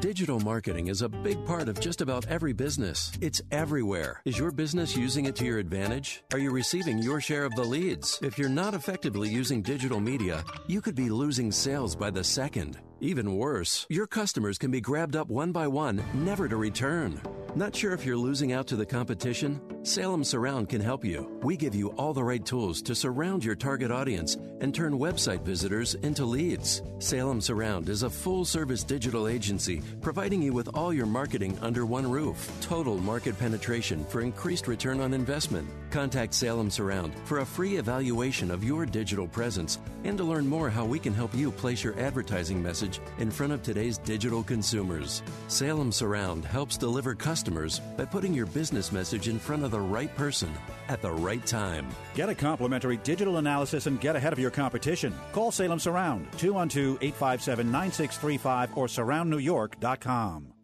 [0.00, 3.10] Digital marketing is a big part of just about every business.
[3.22, 4.20] It's everywhere.
[4.26, 6.22] Is your business using it to your advantage?
[6.34, 8.18] Are you receiving your share of the leads?
[8.22, 12.78] If you're not effectively using digital media, you could be losing sales by the second.
[13.00, 17.20] Even worse, your customers can be grabbed up one by one, never to return.
[17.54, 19.60] Not sure if you're losing out to the competition?
[19.82, 21.38] Salem Surround can help you.
[21.42, 25.42] We give you all the right tools to surround your target audience and turn website
[25.42, 26.82] visitors into leads.
[26.98, 31.86] Salem Surround is a full service digital agency providing you with all your marketing under
[31.86, 32.50] one roof.
[32.60, 35.68] Total market penetration for increased return on investment.
[35.90, 40.68] Contact Salem Surround for a free evaluation of your digital presence and to learn more
[40.68, 42.85] how we can help you place your advertising message
[43.18, 45.22] in front of today's digital consumers.
[45.48, 50.14] Salem Surround helps deliver customers by putting your business message in front of the right
[50.16, 50.52] person
[50.88, 51.86] at the right time.
[52.14, 55.14] Get a complimentary digital analysis and get ahead of your competition.
[55.32, 60.55] Call Salem Surround 212 857 9635 or surroundnewyork.com.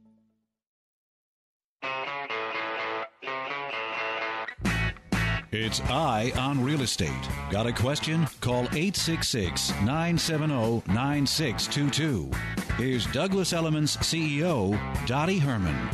[5.54, 7.28] It's Eye on Real Estate.
[7.50, 8.26] Got a question?
[8.40, 12.30] Call 866 970 9622.
[12.78, 15.90] Here's Douglas Elliman's CEO, Dottie Herman.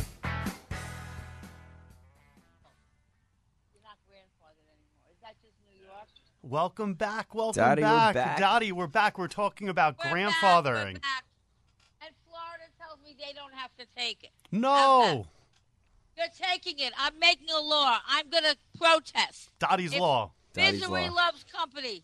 [6.41, 7.35] Welcome back.
[7.35, 8.15] Welcome Dottie, we're back.
[8.15, 8.37] back.
[8.39, 9.17] Dottie, we're back.
[9.17, 11.01] We're talking about We're back, we're grandfathering.
[11.01, 11.25] back.
[12.01, 14.29] And Florida tells me they don't have to take it.
[14.51, 15.27] No.
[16.19, 16.91] You're taking it.
[16.99, 17.97] I'm making a law.
[18.09, 19.51] I'm going to protest.
[19.57, 20.31] Dottie's If law.
[20.53, 21.15] Dottie's Misery law.
[21.15, 22.01] loves company.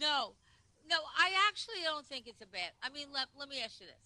[0.00, 0.34] no,
[0.88, 2.70] no, I actually don't think it's a bad.
[2.84, 3.96] I mean, let, let me ask you this.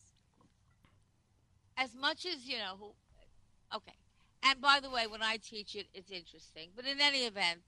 [1.77, 2.93] As much as, you know, who,
[3.77, 3.93] okay.
[4.43, 6.71] And by the way, when I teach it, it's interesting.
[6.75, 7.61] But in any event,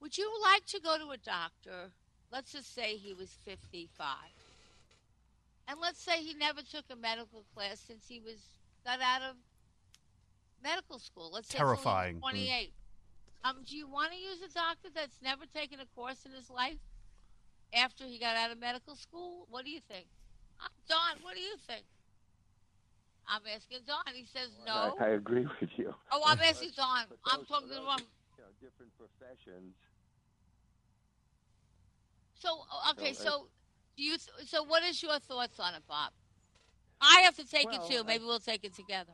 [0.00, 1.92] would you like to go to a doctor?
[2.32, 4.08] Let's just say he was 55.
[5.68, 8.40] And let's say he never took a medical class since he was
[8.84, 9.36] got out of
[10.64, 11.30] medical school.
[11.32, 12.20] Let's say until he Terrifying.
[12.20, 12.72] 28.
[13.44, 16.48] Um, do you want to use a doctor that's never taken a course in his
[16.50, 16.80] life
[17.74, 19.46] after he got out of medical school?
[19.50, 20.06] What do you think?
[20.58, 21.84] Uh, Don, what do you think?
[23.28, 24.02] I'm asking Don.
[24.14, 24.96] He says no.
[24.98, 25.94] I, I agree with you.
[26.10, 27.04] oh, I'm asking Don.
[27.08, 27.82] But I'm those- talking to him.
[27.82, 29.74] You know, different professions.
[32.40, 33.46] So okay, So, uh, so
[33.98, 34.16] do you?
[34.16, 36.12] Th- so what is your thoughts on it, Bob?
[37.00, 38.00] I have to take Well, it too.
[38.00, 39.12] I- Maybe we'll take it together.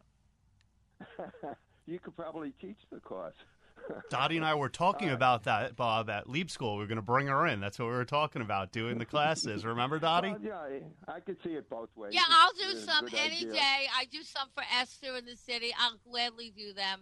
[1.87, 3.35] you could probably teach the course.
[4.11, 6.77] Dottie and I were talking about that, Bob, at Lieb School.
[6.79, 7.61] We are going to bring her in.
[7.61, 9.65] That's what we were talking about, doing the classes.
[9.65, 10.31] Remember, Dottie?
[10.31, 12.13] Well, yeah, I, I could see it both ways.
[12.15, 13.53] Yeah, I'll do a some any idea.
[13.53, 13.87] day.
[13.95, 15.75] I do some for Esther in the city.
[15.79, 17.01] I'll gladly do them,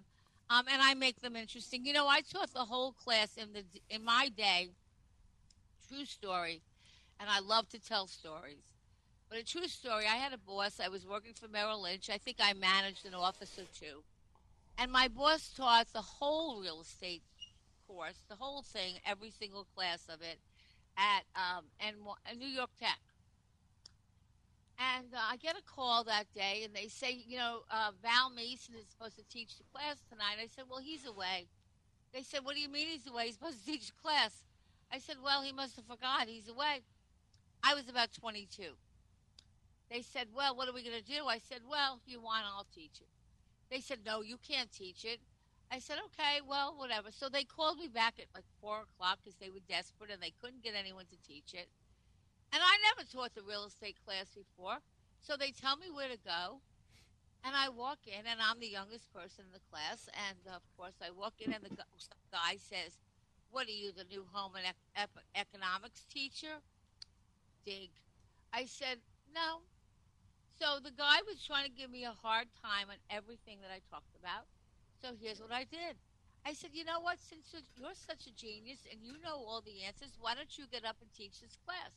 [0.50, 1.86] um, and I make them interesting.
[1.86, 4.70] You know, I taught the whole class in the in my day.
[5.88, 6.62] True story,
[7.22, 8.64] and I love to tell stories.
[9.30, 10.04] But a true story.
[10.04, 10.80] I had a boss.
[10.80, 12.10] I was working for Merrill Lynch.
[12.10, 14.02] I think I managed an office or two,
[14.76, 17.22] and my boss taught the whole real estate
[17.86, 20.38] course, the whole thing, every single class of it,
[20.98, 21.96] at um, and
[22.38, 22.98] New York Tech.
[24.96, 28.30] And uh, I get a call that day, and they say, you know, uh, Val
[28.30, 30.42] Mason is supposed to teach the class tonight.
[30.42, 31.46] I said, well, he's away.
[32.12, 33.26] They said, what do you mean he's away?
[33.26, 34.42] He's supposed to teach the class.
[34.90, 36.26] I said, well, he must have forgot.
[36.26, 36.82] He's away.
[37.62, 38.62] I was about 22.
[39.90, 41.26] They said, well, what are we going to do?
[41.26, 43.08] I said, well, you want, I'll teach it.
[43.70, 45.20] They said, no, you can't teach it.
[45.70, 47.08] I said, okay, well, whatever.
[47.10, 50.32] So they called me back at like 4 o'clock because they were desperate and they
[50.40, 51.68] couldn't get anyone to teach it.
[52.52, 54.78] And I never taught the real estate class before.
[55.22, 56.60] So they tell me where to go.
[57.44, 60.08] And I walk in, and I'm the youngest person in the class.
[60.28, 61.74] And of course, I walk in, and the
[62.30, 63.00] guy says,
[63.50, 66.62] What are you, the new home and economics teacher?
[67.64, 67.90] Dig.
[68.52, 68.98] I said,
[69.34, 69.60] No.
[70.60, 73.80] So the guy was trying to give me a hard time on everything that I
[73.90, 74.46] talked about.
[75.00, 75.96] So here's what I did.
[76.46, 77.18] I said, You know what?
[77.18, 80.66] Since you're- you're such a genius and you know all the answers, why don't you
[80.66, 81.90] get up and teach this class?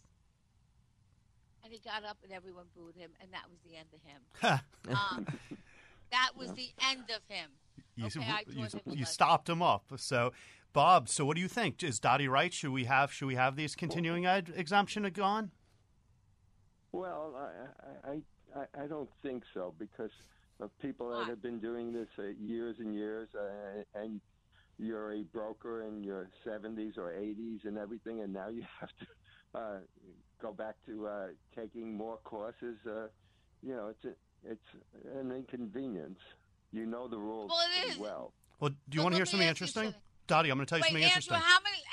[1.64, 4.60] And he got up and everyone booed him, and that was the end of him.
[4.96, 5.26] um,
[6.12, 7.50] that was the end of him.
[7.96, 9.86] You, Okay, I you, him you stopped him up.
[9.98, 10.34] So,
[10.74, 11.82] Bob, so what do you think?
[11.82, 12.54] Is Dottie right?
[12.54, 15.52] Should we have should we have these continuing ed exemption gone?
[16.96, 18.14] Well, I, I, I,
[18.62, 20.12] I- I don't think so because
[20.62, 24.22] of people that have been doing this uh, years and years, uh, and
[24.80, 29.60] you're a broker in your 70s or 80s and everything, and now you have to
[29.60, 29.78] uh,
[30.42, 32.78] go back to uh, taking more courses.
[32.88, 33.08] Uh,
[33.62, 36.20] you know, it's a, it's an inconvenience.
[36.72, 38.34] You know the rules Well, it pretty well.
[38.62, 39.84] Well, do you But want to hear something interesting?
[39.84, 40.02] something.
[40.28, 41.36] Dottie, I'm going to tell you Wait, something Andrew, interesting.
[41.36, 41.85] how many how many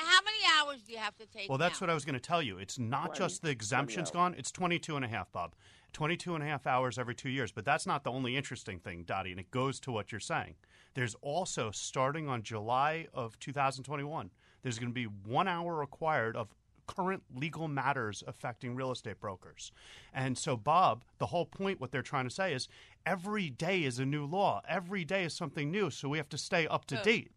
[0.63, 1.49] hours do you have to take?
[1.49, 1.87] Well, that's now?
[1.87, 2.59] what I was going to tell you.
[2.59, 5.55] It's not 20, just the exemption's gone, it's 22 and a half, Bob.
[5.93, 7.53] 22 and a half hours every two years.
[7.53, 10.55] But that's not the only interesting thing, Dottie, and it goes to what you're saying.
[10.95, 14.31] There's also, starting on July of 2021,
[14.63, 16.55] there's going to be one hour required of
[16.87, 19.73] current legal matters affecting real estate brokers.
[20.13, 22.69] And so, Bob, the whole point, what they're trying to say is
[23.07, 26.39] every day is a new law, every day is something new, so we have to
[26.39, 27.31] stay up to date.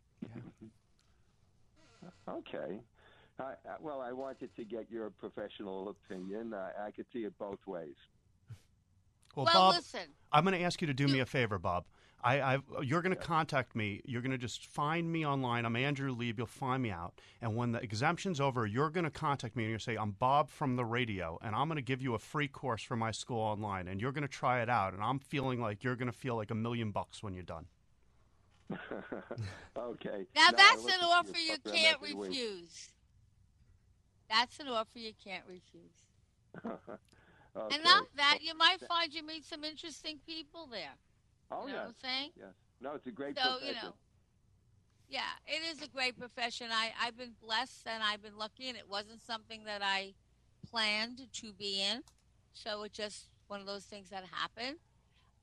[2.28, 2.80] Okay.
[3.40, 6.54] I, I, well, I wanted to get your professional opinion.
[6.54, 7.96] I, I could see it both ways.
[9.36, 10.10] Well, Well, Bob, listen.
[10.32, 11.86] I'm going to ask you to do me a favor, Bob.
[12.24, 14.02] I, I, you're going to contact me.
[14.06, 15.64] You're going to just find me online.
[15.64, 16.40] I'm Andrew Lieb.
[16.40, 17.20] You'll find me out.
[17.40, 20.50] And when the exemption's over, you're going to contact me and you're say, "I'm Bob
[20.50, 23.42] from the radio, and I'm going to give you a free course for my school
[23.42, 24.94] online, and you're going to try it out.
[24.94, 27.68] And I'm feeling like you're going to feel like a million bucks when you're done."
[29.78, 30.26] okay.
[30.36, 32.30] Now No, that's an offer you can't every week.
[32.30, 32.90] refuse.
[34.30, 36.04] That's an offer you can't refuse.
[36.66, 37.76] okay.
[37.76, 40.96] And not that, you might find you meet some interesting people there.
[41.52, 41.82] Oh, you know yes.
[41.82, 42.30] what I'm saying?
[42.38, 42.54] Yes.
[42.82, 43.68] No, it's a great So, profession.
[43.68, 43.94] you know,
[45.08, 46.68] yeah, it is a great profession.
[46.72, 50.14] I, I've been blessed and I've been lucky, and it wasn't something that I
[50.70, 52.02] planned to be in.
[52.54, 54.78] So it's just one of those things that happened.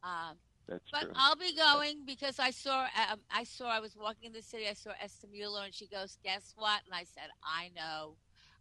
[0.02, 0.32] Uh,
[0.66, 1.12] That's But true.
[1.14, 4.66] I'll be going because I saw um, I saw I was walking in the city.
[4.68, 8.16] I saw Esther Mueller, and she goes, "Guess what?" And I said, "I know,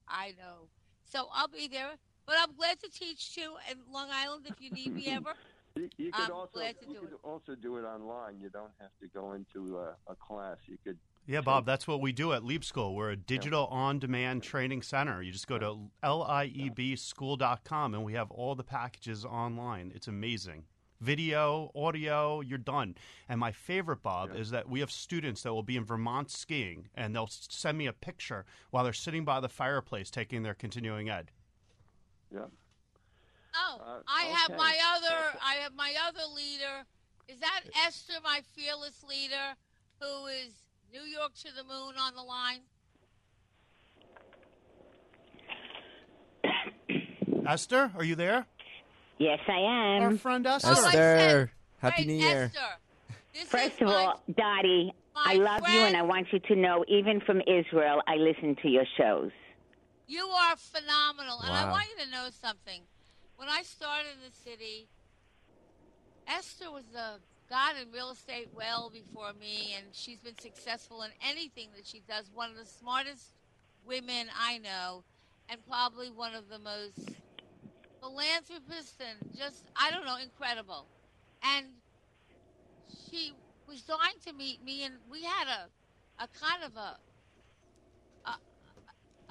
[0.07, 0.67] I know."
[1.03, 1.97] So I'll be there.
[2.25, 5.33] But I'm glad to teach too in Long Island if you need me ever.
[5.75, 8.39] You, you could I'm also glad to you do could also do it online.
[8.39, 10.57] You don't have to go into a, a class.
[10.65, 10.97] You could.
[11.27, 12.95] Yeah, Bob, that's what we do at Lieb School.
[12.95, 15.21] We're a digital on demand training center.
[15.21, 19.91] You just go to liebschool.com and we have all the packages online.
[19.93, 20.63] It's amazing.
[21.01, 22.95] Video, audio, you're done.
[23.27, 26.89] And my favorite, Bob, is that we have students that will be in Vermont skiing
[26.95, 31.09] and they'll send me a picture while they're sitting by the fireplace taking their continuing
[31.09, 31.31] ed.
[32.33, 32.41] Yeah.
[33.55, 35.37] Oh, Uh, I have my other.
[35.43, 36.85] I have my other leader.
[37.27, 39.55] Is that Esther, my fearless leader,
[39.99, 40.53] who is
[40.93, 42.61] New York to the moon on the line?
[47.47, 48.45] Esther, are you there?
[49.21, 50.01] Yes, I am.
[50.01, 50.71] Our friend Esther.
[50.71, 52.51] I said- Esther, Happy Wait, New Year.
[52.55, 56.55] Esther, First of my- all, Dottie, I my love you, and I want you to
[56.55, 59.31] know, even from Israel, I listen to your shows.
[60.07, 61.39] You are phenomenal.
[61.39, 62.81] And I want you to know something.
[63.36, 64.88] When I started in the city,
[66.27, 71.12] Esther was a god in real estate well before me, and she's been successful in
[71.21, 72.31] anything that she does.
[72.34, 73.36] One of the smartest
[73.86, 75.03] women I know,
[75.47, 77.12] and probably one of the most
[78.01, 80.87] philanthropists and just, I don't know, incredible.
[81.43, 81.67] And
[83.09, 83.33] she
[83.67, 86.97] was dying to meet me, and we had a, a kind of a,
[88.25, 88.33] a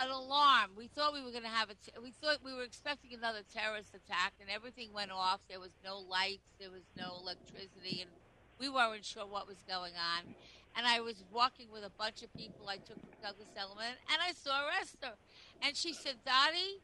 [0.00, 0.70] an alarm.
[0.76, 1.74] We thought we were going to have a.
[1.74, 5.40] T- we thought we were expecting another terrorist attack, and everything went off.
[5.48, 8.10] There was no lights, there was no electricity, and
[8.58, 10.34] we weren't sure what was going on.
[10.76, 14.22] And I was walking with a bunch of people I took from Douglas Elliman, and
[14.22, 15.18] I saw Esther,
[15.60, 16.80] and she said, "Dottie,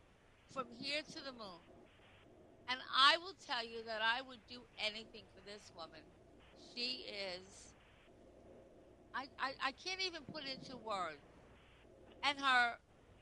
[0.53, 1.76] from here to the moon."
[2.68, 6.02] And I will tell you that I would do anything for this woman.
[6.74, 7.74] She is.
[9.14, 11.24] I, I, I can't even put into words.
[12.22, 12.74] And her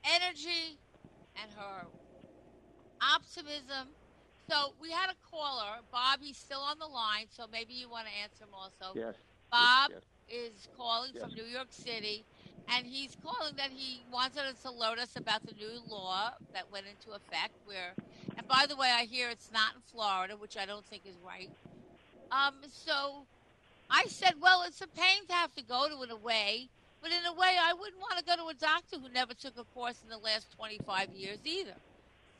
[0.05, 0.81] energy
[1.37, 1.85] and her
[3.01, 3.95] optimism.
[4.49, 6.21] So we had a caller, Bob.
[6.21, 8.99] He's still on the line, so maybe you want to answer him also.
[8.99, 9.17] Yes.
[9.51, 12.27] Bob Yes, is calling from New York City,
[12.69, 16.71] and he's calling that he wanted us to alert us about the new law that
[16.71, 17.55] went into effect.
[17.65, 17.95] Where,
[18.37, 21.17] and by the way, I hear it's not in Florida, which I don't think is
[21.25, 21.51] right.
[22.31, 23.27] Um, so
[23.91, 26.69] I said, well, it's a pain to have to go to in a way,
[27.01, 29.59] but in a way, I wouldn't want to go to a doctor who never took
[29.59, 31.75] a course in the last 25 years either.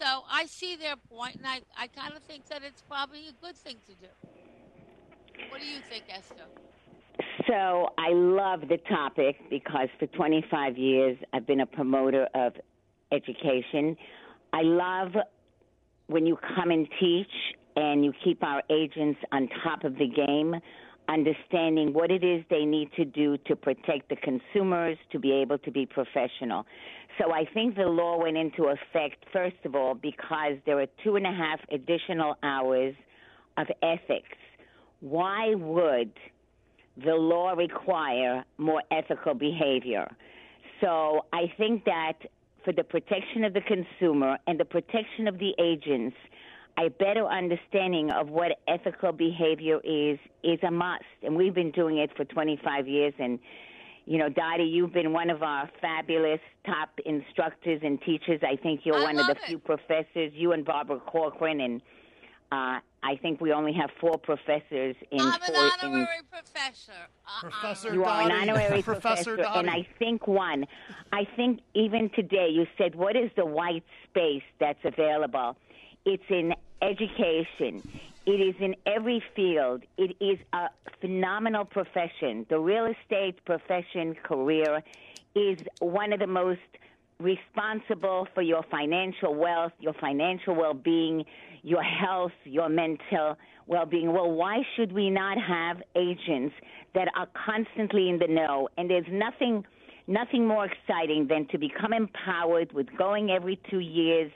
[0.01, 3.45] So I see their point, and I, I kind of think that it's probably a
[3.45, 4.11] good thing to do.
[5.51, 6.45] What do you think, Esther?
[7.47, 12.55] So I love the topic because for 25 years I've been a promoter of
[13.13, 13.97] education.
[14.53, 15.13] I love
[16.07, 17.31] when you come and teach
[17.77, 20.55] and you keep our agents on top of the game,
[21.09, 25.59] understanding what it is they need to do to protect the consumers, to be able
[25.59, 26.67] to be professional.
[27.19, 31.17] So I think the law went into effect, first of all, because there are two
[31.17, 32.95] and a half additional hours
[33.57, 34.39] of ethics.
[35.01, 36.13] Why would
[37.03, 40.09] the law require more ethical behavior.
[40.81, 42.15] So I think that
[42.65, 46.17] for the protection of the consumer and the protection of the agents,
[46.79, 51.05] a better understanding of what ethical behavior is is a must.
[51.23, 53.15] And we've been doing it for 25 years.
[53.19, 53.39] And,
[54.07, 58.41] you know, Dottie, you've been one of our fabulous top instructors and teachers.
[58.43, 59.39] I think you're I one of the it.
[59.47, 61.61] few professors, you and Barbara Corcoran.
[61.61, 61.81] And
[62.55, 65.57] uh, I think we only have four professors in I'm an four.
[65.57, 66.93] in, honorary professor.
[67.27, 70.65] Uh, Professor you are an honorary Professor professor, and I think one.
[71.13, 75.57] I think even today you said, "What is the white space that's available?"
[76.05, 77.83] It's in education.
[78.27, 79.83] It is in every field.
[79.99, 80.69] It is a
[81.01, 82.47] phenomenal profession.
[82.49, 84.83] The real estate profession career
[85.35, 86.61] is one of the most
[87.21, 91.25] responsible for your financial wealth, your financial well-being,
[91.63, 94.13] your health, your mental well-being.
[94.13, 96.55] Well, why should we not have agents
[96.95, 98.69] that are constantly in the know?
[98.77, 99.65] And there's nothing
[100.07, 104.31] nothing more exciting than to become empowered with going every 2 years,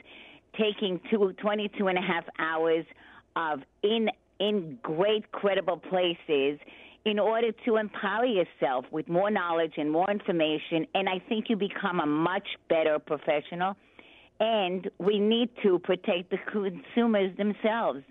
[0.58, 2.86] taking two, 22 and a half hours
[3.36, 4.08] of in
[4.40, 6.58] in great credible places
[7.08, 11.56] in order to empower yourself with more knowledge and more information and I think you
[11.56, 13.76] become a much better professional
[14.40, 18.02] and we need to protect the consumers themselves.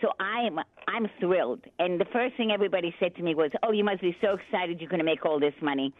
[0.00, 1.60] So I'm I'm thrilled.
[1.78, 4.80] And the first thing everybody said to me was, "Oh, you must be so excited
[4.80, 5.92] you're going to make all this money."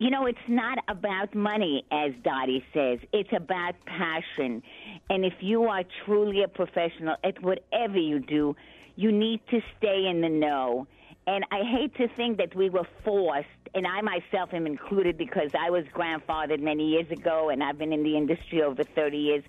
[0.00, 3.00] you know, it's not about money, as Dottie says.
[3.12, 4.62] It's about passion.
[5.10, 8.56] And if you are truly a professional at whatever you do,
[8.96, 10.86] you need to stay in the know.
[11.30, 15.52] And I hate to think that we were forced, and I myself am included because
[15.56, 19.44] I was grandfathered many years ago and I've been in the industry over 30 years.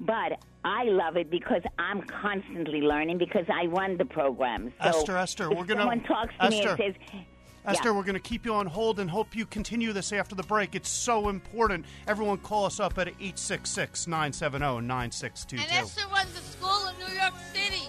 [0.00, 0.32] But
[0.64, 4.72] I love it because I'm constantly learning because I run the program.
[4.82, 6.82] So Esther, Esther, if we're gonna- someone talks to me Esther.
[6.82, 7.22] and says,
[7.66, 7.94] Esther, Yeah.
[7.94, 10.74] we're going to keep you on hold and hope you continue this after the break.
[10.74, 11.86] It's so important.
[12.08, 15.72] Everyone call us up at 866 970 And 9622.
[15.72, 17.88] Esther runs a school in New York City.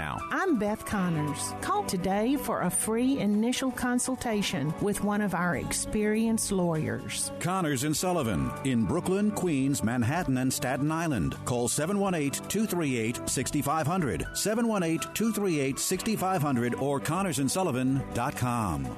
[0.00, 1.52] I'm Beth Connors.
[1.60, 7.32] Call today for a free initial consultation with one of our experienced lawyers.
[7.40, 11.36] Connors and Sullivan in Brooklyn, Queens, Manhattan, and Staten Island.
[11.44, 14.26] Call 718 238 6500.
[14.34, 18.96] 718 238 6500 or ConnorsandSullivan.com.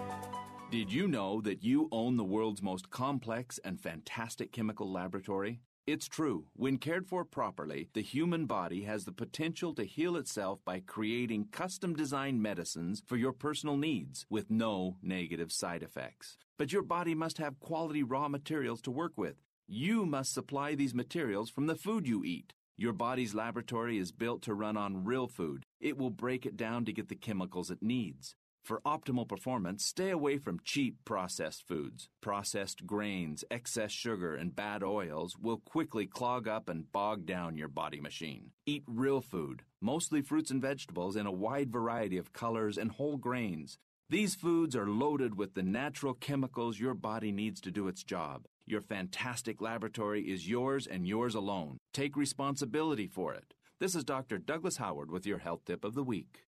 [0.71, 5.61] Did you know that you own the world's most complex and fantastic chemical laboratory?
[5.85, 6.45] It's true.
[6.55, 11.49] When cared for properly, the human body has the potential to heal itself by creating
[11.51, 16.37] custom designed medicines for your personal needs with no negative side effects.
[16.57, 19.43] But your body must have quality raw materials to work with.
[19.67, 22.53] You must supply these materials from the food you eat.
[22.77, 25.65] Your body's laboratory is built to run on real food.
[25.81, 28.37] It will break it down to get the chemicals it needs.
[28.63, 32.09] For optimal performance, stay away from cheap processed foods.
[32.21, 37.67] Processed grains, excess sugar, and bad oils will quickly clog up and bog down your
[37.67, 38.53] body machine.
[38.65, 43.17] Eat real food, mostly fruits and vegetables in a wide variety of colors and whole
[43.17, 43.79] grains.
[44.09, 48.47] These foods are loaded with the natural chemicals your body needs to do its job.
[48.65, 51.79] Your fantastic laboratory is yours and yours alone.
[51.93, 53.55] Take responsibility for it.
[53.81, 54.39] This is Dr.
[54.39, 56.45] Douglas Howard with your health tip of the week.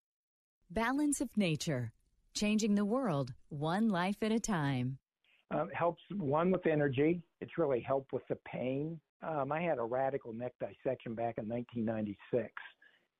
[0.71, 1.93] Balance of Nature,
[2.35, 4.99] changing the world one life at a time.
[5.51, 7.23] Um, helps one with energy.
[7.41, 8.99] It's really helped with the pain.
[9.23, 12.53] Um, I had a radical neck dissection back in 1996,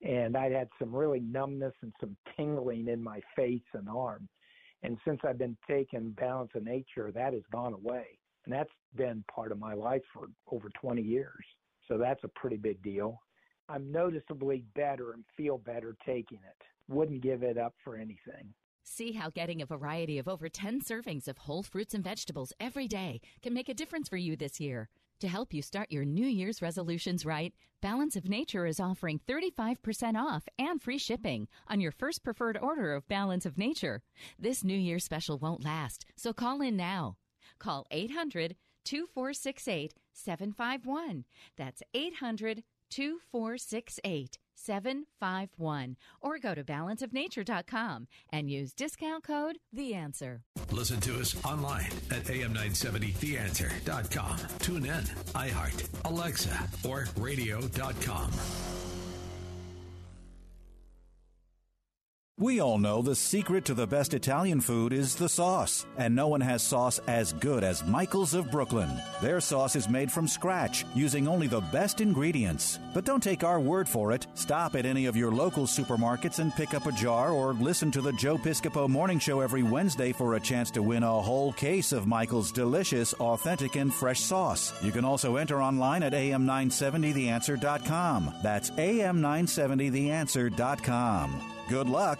[0.03, 4.27] and I had some really numbness and some tingling in my face and arm.
[4.83, 9.23] And since I've been taking Balance of Nature, that has gone away, and that's been
[9.33, 11.43] part of my life for over 20 years.
[11.87, 13.21] So that's a pretty big deal.
[13.69, 16.63] I'm noticeably better and feel better taking it.
[16.87, 18.53] Wouldn't give it up for anything.
[18.87, 22.87] See how getting a variety of over 10 servings of whole fruits and vegetables every
[22.87, 24.89] day can make a difference for you this year.
[25.21, 30.15] To help you start your New Year's resolutions right, Balance of Nature is offering 35%
[30.15, 34.03] off and free shipping on your first preferred order of Balance of Nature.
[34.37, 37.17] This New Year special won't last, so call in now.
[37.57, 41.25] Call 800 2468 751.
[41.57, 45.97] That's 800 2468 751.
[46.21, 50.41] Or go to balanceofnature.com and use discount code The Answer.
[50.71, 54.37] Listen to us online at am970theanswer.com.
[54.59, 55.03] Tune in,
[55.33, 58.31] iHeart, Alexa, or radio.com.
[62.37, 66.27] We all know the secret to the best Italian food is the sauce, and no
[66.27, 68.89] one has sauce as good as Michael's of Brooklyn.
[69.21, 72.77] Their sauce is made from scratch, using only the best ingredients.
[72.93, 74.27] But don't take our word for it.
[74.33, 78.01] Stop at any of your local supermarkets and pick up a jar or listen to
[78.01, 81.93] the Joe Piscopo Morning Show every Wednesday for a chance to win a whole case
[81.93, 84.73] of Michael's delicious, authentic, and fresh sauce.
[84.83, 88.33] You can also enter online at am970theanswer.com.
[88.43, 91.54] That's am970theanswer.com.
[91.67, 92.19] Good luck.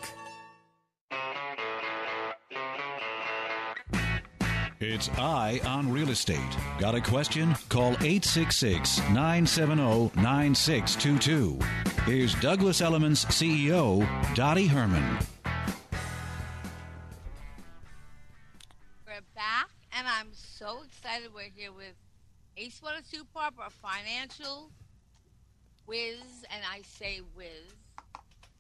[4.80, 6.40] It's Eye on Real Estate.
[6.80, 7.56] Got a question?
[7.70, 11.60] Call 866 970 9622.
[12.06, 15.20] Here's Douglas Elliman's CEO, Dottie Herman.
[19.06, 21.30] We're back, and I'm so excited.
[21.36, 21.94] We're here with
[22.58, 24.72] Ace Water Super, a financial
[25.86, 27.85] whiz, and I say whiz.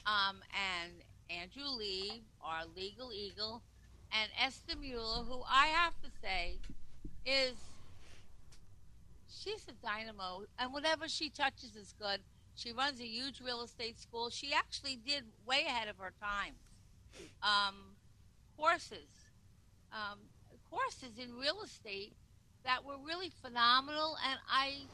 [0.05, 0.91] Um, and
[1.29, 3.63] Andrew Lee, our legal eagle,
[4.11, 6.59] and Esther Muller, who I have to say
[7.25, 7.55] is
[9.27, 12.21] she's a dynamo, and whatever she touches is good.
[12.55, 14.29] She runs a huge real estate school.
[14.29, 16.53] She actually did way ahead of her time.
[17.41, 17.97] Um,
[18.57, 19.09] courses,
[19.91, 20.19] um,
[20.69, 22.13] courses in real estate
[22.63, 24.87] that were really phenomenal, and I,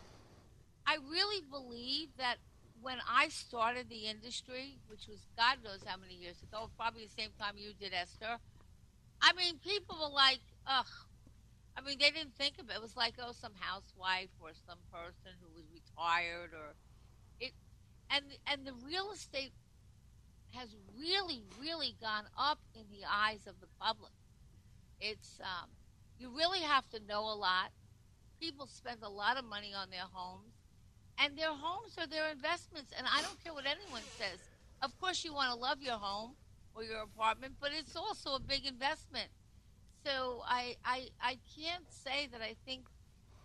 [0.87, 2.37] I really believe that
[2.81, 7.21] when I started the industry, which was God knows how many years ago, probably the
[7.21, 8.37] same time you did, Esther.
[9.21, 10.87] I mean, people were like, ugh.
[11.77, 12.75] I mean, they didn't think of it.
[12.75, 16.75] It was like, oh, some housewife or some person who was retired or
[17.39, 17.53] it.
[18.09, 19.53] And and the real estate
[20.53, 24.11] has really, really gone up in the eyes of the public.
[24.99, 25.69] It's um,
[26.19, 27.71] you really have to know a lot.
[28.39, 30.50] People spend a lot of money on their homes,
[31.21, 32.91] and their homes are their investments.
[32.97, 34.39] And I don't care what anyone says.
[34.81, 36.31] Of course, you want to love your home
[36.73, 39.29] or your apartment, but it's also a big investment.
[40.03, 42.85] So I, I, I can't say that I think,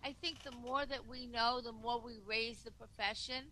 [0.03, 3.45] I think the more that we know, the more we raise the profession,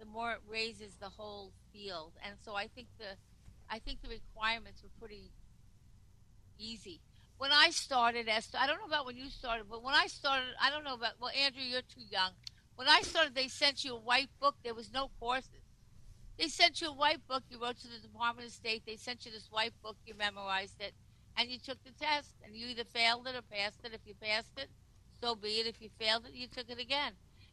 [0.00, 2.12] the more it raises the whole field.
[2.26, 3.16] And so I think the,
[3.70, 5.30] I think the requirements were pretty
[6.58, 7.00] easy.
[7.38, 10.48] When I started, Esther, I don't know about when you started, but when I started,
[10.60, 11.12] I don't know about.
[11.20, 12.32] Well, Andrew, you're too young.
[12.80, 14.54] When I started, they sent you a white book.
[14.64, 15.50] There was no courses.
[16.38, 17.42] They sent you a white book.
[17.50, 18.84] You wrote to the Department of State.
[18.86, 19.96] They sent you this white book.
[20.06, 20.94] You memorized it,
[21.36, 22.36] and you took the test.
[22.42, 23.92] And you either failed it or passed it.
[23.92, 24.68] If you passed it,
[25.20, 25.66] so be it.
[25.66, 27.12] If you failed it, you took it again.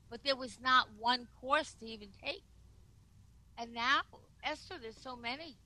[0.10, 2.44] But there was not one course to even take.
[3.58, 4.04] And now,
[4.46, 5.58] Esther, there's so many.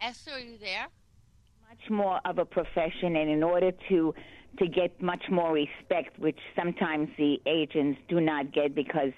[0.00, 0.86] Esther, are you there?
[1.68, 4.14] Much more of a profession, and in order to
[4.58, 9.12] to get much more respect, which sometimes the agents do not get because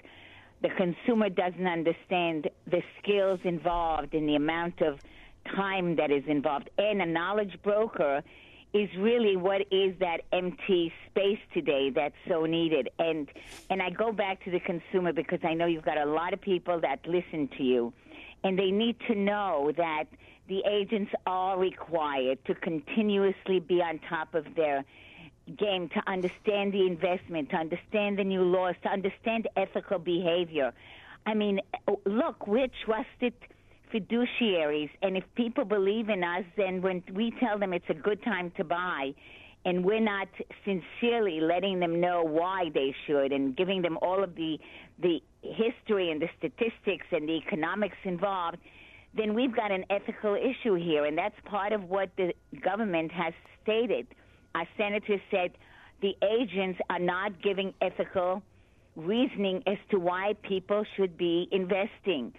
[0.61, 4.99] the consumer doesn't understand the skills involved and the amount of
[5.55, 6.69] time that is involved.
[6.77, 8.21] And a knowledge broker
[8.73, 12.89] is really what is that empty space today that's so needed.
[12.99, 13.27] And
[13.69, 16.41] and I go back to the consumer because I know you've got a lot of
[16.41, 17.93] people that listen to you
[18.43, 20.05] and they need to know that
[20.47, 24.83] the agents are required to continuously be on top of their
[25.49, 30.73] game to understand the investment, to understand the new laws, to understand ethical behavior.
[31.25, 31.59] I mean,
[32.05, 33.33] look, we're trusted
[33.93, 38.23] fiduciaries, and if people believe in us, then when we tell them it's a good
[38.23, 39.13] time to buy,
[39.65, 40.27] and we're not
[40.63, 44.57] sincerely letting them know why they should and giving them all of the
[44.99, 48.57] the history and the statistics and the economics involved,
[49.15, 53.33] then we've got an ethical issue here, and that's part of what the government has
[53.63, 54.07] stated
[54.55, 55.51] our senator said
[56.01, 58.41] the agents are not giving ethical
[58.95, 62.33] reasoning as to why people should be investing.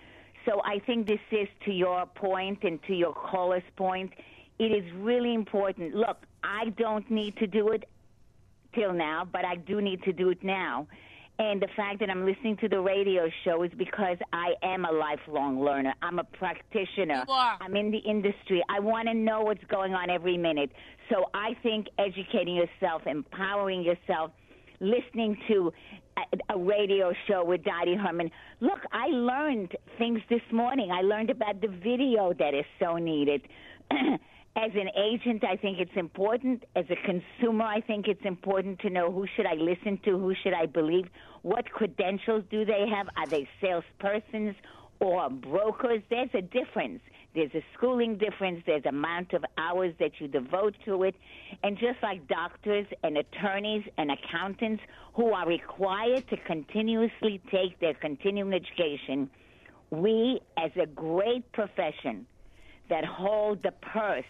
[0.46, 4.12] So I think this is to your point and to your caller's point.
[4.58, 5.94] It is really important.
[5.94, 7.84] Look, I don't need to do it
[8.74, 10.86] till now, but I do need to do it now.
[11.38, 14.92] And the fact that I'm listening to the radio show is because I am a
[14.92, 15.94] lifelong learner.
[16.02, 17.24] I'm a practitioner.
[17.26, 17.56] You are.
[17.62, 18.62] I'm in the industry.
[18.68, 20.70] I want to know what's going on every minute.
[21.10, 24.30] So I think educating yourself, empowering yourself,
[24.80, 25.72] listening to
[26.16, 28.30] a, a radio show with Dottie Herman.
[28.60, 30.90] Look, I learned things this morning.
[30.92, 33.42] I learned about the video that is so needed.
[34.56, 36.64] as an agent, I think it's important.
[36.76, 40.34] As a consumer, I think it's important to know who should I listen to, who
[40.42, 41.06] should I believe,
[41.42, 43.08] what credentials do they have?
[43.16, 44.54] Are they salespersons
[45.00, 46.02] or brokers?
[46.10, 47.00] There's a difference.
[47.34, 48.62] There's a schooling difference.
[48.66, 51.14] There's amount of hours that you devote to it.
[51.62, 54.82] And just like doctors and attorneys and accountants
[55.14, 59.30] who are required to continuously take their continuing education,
[59.90, 62.26] we, as a great profession
[62.88, 64.24] that hold the purse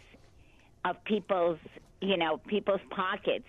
[0.84, 1.58] of people's,
[2.00, 3.46] you know, people's pockets,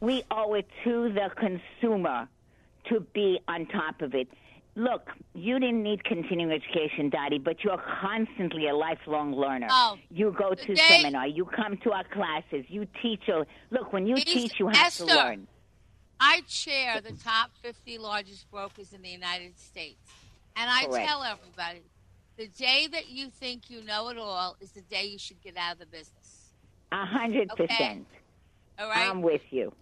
[0.00, 2.28] we owe it to the consumer
[2.88, 4.28] to be on top of it.
[4.74, 9.66] Look, you didn't need continuing education, Dottie, but you're constantly a lifelong learner.
[9.70, 13.28] Oh, you go to day- seminar, you come to our classes, you teach.
[13.28, 15.46] A, look, when you teach, you have Esther, to learn.
[16.18, 19.98] I chair the top 50 largest brokers in the United States.
[20.56, 21.06] And I Correct.
[21.06, 21.82] tell everybody
[22.36, 25.56] the day that you think you know it all is the day you should get
[25.56, 26.52] out of the business.
[26.92, 27.66] A hundred Okay.
[27.66, 28.06] percent.
[28.78, 29.08] All right?
[29.08, 29.72] I'm with you.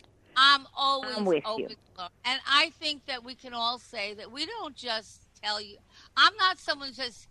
[0.43, 2.05] I'm always I'm with open you.
[2.25, 5.77] And I think that we can all say that we don't just tell you.
[6.17, 7.29] I'm not someone who says,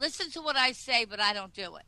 [0.00, 1.82] listen to what I say, but I don't do it.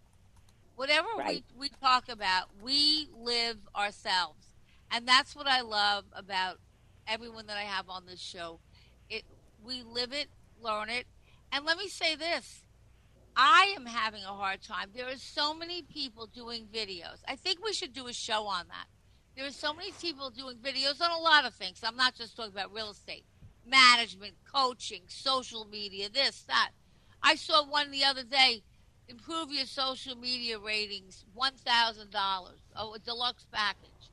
[0.74, 1.45] Whatever Right.
[1.57, 4.49] we, we talk about, we live ourselves.
[4.90, 6.59] And that's what I love about
[7.07, 8.59] everyone that I have on this show.
[9.09, 9.22] It
[9.64, 10.26] We live it,
[10.61, 11.07] learn it,
[11.53, 12.64] And let me say this
[13.36, 14.88] I am having a hard time.
[14.93, 17.22] There are so many people doing videos.
[17.28, 18.86] I think we should do a show on that.
[19.37, 21.80] There are so many people doing videos on a lot of things.
[21.83, 23.24] I'm not just talking about real estate,
[23.66, 26.70] management, coaching, social media, this, that.
[27.22, 28.62] I saw one the other day
[29.09, 32.14] improve your social media ratings, $1,000,
[32.76, 34.11] oh, a deluxe package.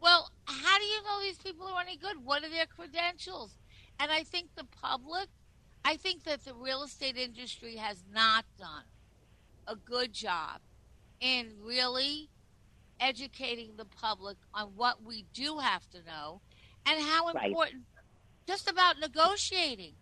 [0.00, 2.24] Well, how do you know these people are any good?
[2.24, 3.56] What are their credentials?
[3.98, 5.28] And I think the public,
[5.84, 8.84] I think that the real estate industry has not done
[9.66, 10.60] a good job
[11.20, 12.28] in really
[13.00, 16.40] educating the public on what we do have to know
[16.86, 17.48] and how Right.
[17.48, 17.84] important
[18.46, 19.94] just about negotiating.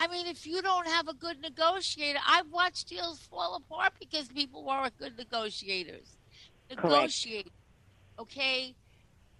[0.00, 4.28] I mean, if you don't have a good negotiator, I've watched deals fall apart because
[4.28, 6.16] people weren't good negotiators.
[6.70, 7.48] Negotiate,
[8.18, 8.74] okay?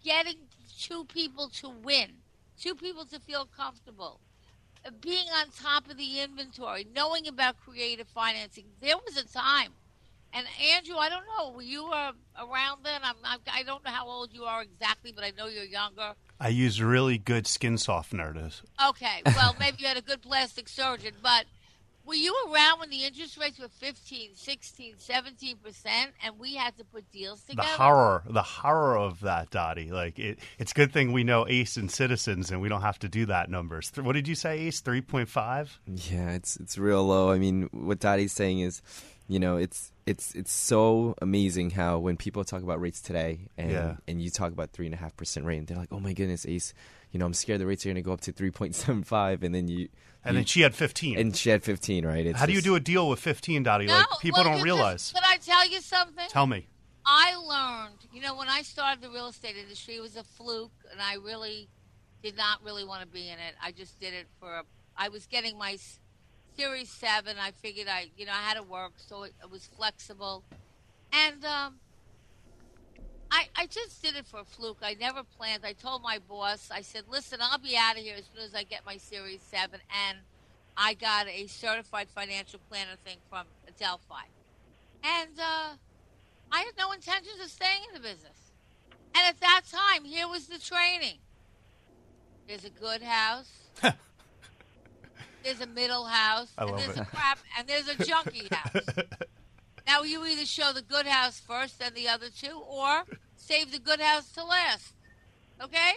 [0.02, 0.48] Getting
[0.80, 2.22] two people to win,
[2.58, 4.20] two people to feel comfortable,
[5.00, 8.64] being on top of the inventory, knowing about creative financing.
[8.80, 9.77] There was a time,
[10.32, 13.00] and Andrew, I don't know, were you uh, around then?
[13.02, 16.12] I'm, I'm, I don't know how old you are exactly, but I know you're younger.
[16.40, 18.50] I use really good skin softener to
[18.88, 21.46] Okay, well, maybe you had a good plastic surgeon, but
[22.04, 25.86] were you around when the interest rates were 15, 16, 17%,
[26.24, 27.68] and we had to put deals together?
[27.68, 31.46] the horror the horror of that dottie like it, it's a good thing we know
[31.48, 34.58] ace and citizens and we don't have to do that numbers what did you say
[34.60, 35.68] ace 3.5
[36.10, 37.30] Yeah, it's it's real low.
[37.30, 38.80] I mean, what Dottie's saying is,
[39.28, 43.70] you know, it's it's it's so amazing how when people talk about rates today and
[43.70, 43.96] Yeah.
[44.08, 46.12] and you talk about three and a half percent rate, and they're like, oh my
[46.14, 46.72] goodness, Ace,
[47.12, 49.04] you know, I'm scared the rates are going to go up to three point seven
[49.04, 49.88] five, and then you
[50.24, 51.18] And you- then she had 15.
[51.18, 52.24] and she had fifteen, right?
[52.26, 54.54] It's how do you just- do a deal with 15 dottie No, like people well,
[54.54, 56.26] don't realize Just, can I tell you something?
[56.30, 56.66] tell me
[57.10, 60.72] I learned, you know, when I started the real estate industry, it was a fluke,
[60.92, 61.68] and I really
[62.22, 63.54] did not really want to be in it.
[63.62, 64.50] I just did it for.
[64.52, 64.64] A,
[64.96, 66.00] I was getting my s-
[66.58, 67.36] Series Seven.
[67.40, 70.44] I figured I, you know, I had to work, so it, it was flexible,
[71.12, 71.76] and um,
[73.30, 74.78] I I just did it for a fluke.
[74.82, 75.64] I never planned.
[75.64, 78.54] I told my boss, I said, "Listen, I'll be out of here as soon as
[78.54, 80.18] I get my Series Seven, and
[80.76, 84.28] I got a certified financial planner thing from Adelphi,
[85.04, 85.38] and.
[85.38, 85.74] uh
[86.50, 88.52] I had no intentions of staying in the business.
[89.14, 91.18] And at that time, here was the training.
[92.46, 93.52] There's a good house.
[95.42, 96.52] there's a middle house.
[96.58, 97.02] I and love there's it.
[97.02, 99.06] a crap and there's a junky house.
[99.86, 103.04] now you either show the good house first, then the other two, or
[103.36, 104.94] save the good house to last.
[105.62, 105.92] Okay?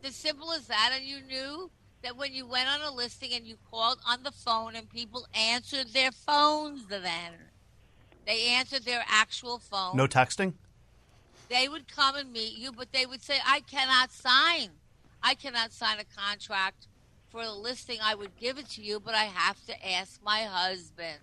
[0.00, 0.92] It's as simple as that.
[0.94, 1.70] And you knew
[2.02, 5.26] that when you went on a listing and you called on the phone and people
[5.34, 7.32] answered their phones then.
[8.26, 9.96] They answered their actual phone.
[9.96, 10.52] no texting
[11.48, 14.70] They would come and meet you, but they would say, I cannot sign.
[15.22, 16.86] I cannot sign a contract
[17.30, 17.98] for the listing.
[18.02, 21.18] I would give it to you, but I have to ask my husband.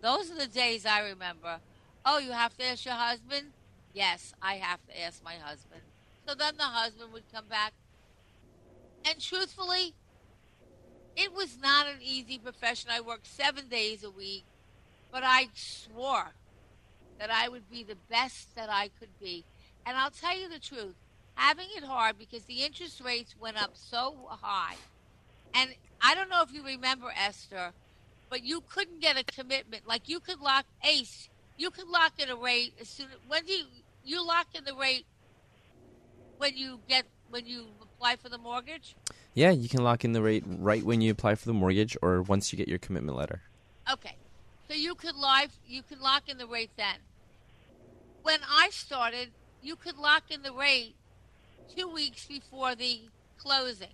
[0.00, 1.60] Those are the days I remember.
[2.04, 3.52] Oh, you have to ask your husband?
[3.92, 5.80] Yes, I have to ask my husband.
[6.26, 7.72] So then the husband would come back.
[9.04, 9.94] And truthfully,
[11.16, 12.90] it was not an easy profession.
[12.92, 14.44] I worked seven days a week,
[15.12, 16.32] but I swore
[17.18, 19.44] that I would be the best that I could be.
[19.86, 20.96] And I'll tell you the truth,
[21.34, 24.76] having it hard because the interest rates went up so high.
[25.54, 25.70] And
[26.02, 27.72] I don't know if you remember, Esther,
[28.28, 29.86] but you couldn't get a commitment.
[29.86, 33.06] Like you could lock Ace, you could lock in a rate as soon.
[33.28, 33.64] When do you
[34.04, 35.06] you lock in the rate
[36.38, 38.96] when you get when you apply for the mortgage?
[39.34, 42.22] Yeah, you can lock in the rate right when you apply for the mortgage, or
[42.22, 43.42] once you get your commitment letter.
[43.92, 44.16] Okay.
[44.68, 46.96] So you could live you could lock in the rate then.
[48.22, 49.30] When I started,
[49.62, 50.94] you could lock in the rate
[51.76, 53.02] two weeks before the
[53.38, 53.88] closing.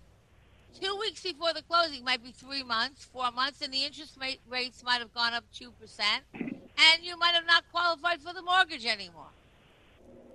[0.79, 4.39] Two weeks before the closing might be three months, four months, and the interest rate
[4.49, 8.41] rates might have gone up two percent, and you might have not qualified for the
[8.41, 9.27] mortgage anymore.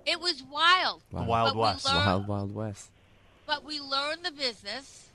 [0.05, 1.01] It was wild.
[1.11, 1.85] The Wild But we West.
[1.85, 2.89] learned- Wild Wild West.
[3.45, 5.09] but we learned the business.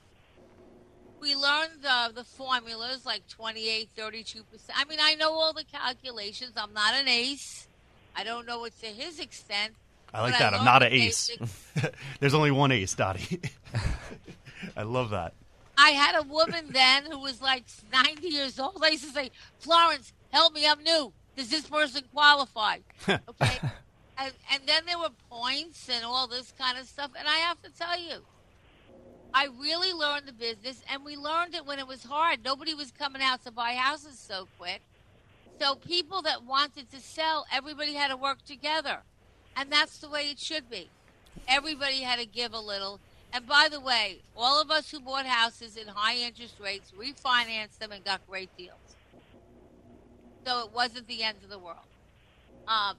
[1.19, 4.43] We learned the, the formulas like 28, 32%.
[4.75, 6.51] I mean, I know all the calculations.
[6.57, 7.67] I'm not an ace.
[8.15, 9.73] I don't know it to his extent.
[10.13, 10.53] I like but that.
[10.53, 11.31] I'm not an ace.
[12.19, 13.39] There's only one ace, Dottie.
[14.77, 15.33] I love that.
[15.77, 18.81] I had a woman then who was like 90 years old.
[18.83, 20.67] I used to say, Florence, help me.
[20.67, 21.11] I'm new.
[21.35, 22.79] Does this person qualify?
[23.07, 23.59] Okay.
[24.17, 27.11] and, and then there were points and all this kind of stuff.
[27.17, 28.17] And I have to tell you,
[29.33, 32.43] I really learned the business, and we learned it when it was hard.
[32.45, 34.81] Nobody was coming out to buy houses so quick.
[35.59, 38.99] So people that wanted to sell, everybody had to work together.
[39.55, 40.89] And that's the way it should be.
[41.47, 42.99] Everybody had to give a little.
[43.33, 47.79] And by the way, all of us who bought houses in high interest rates refinanced
[47.79, 48.77] them and got great deals.
[50.45, 51.77] So it wasn't the end of the world.
[52.67, 52.97] Um,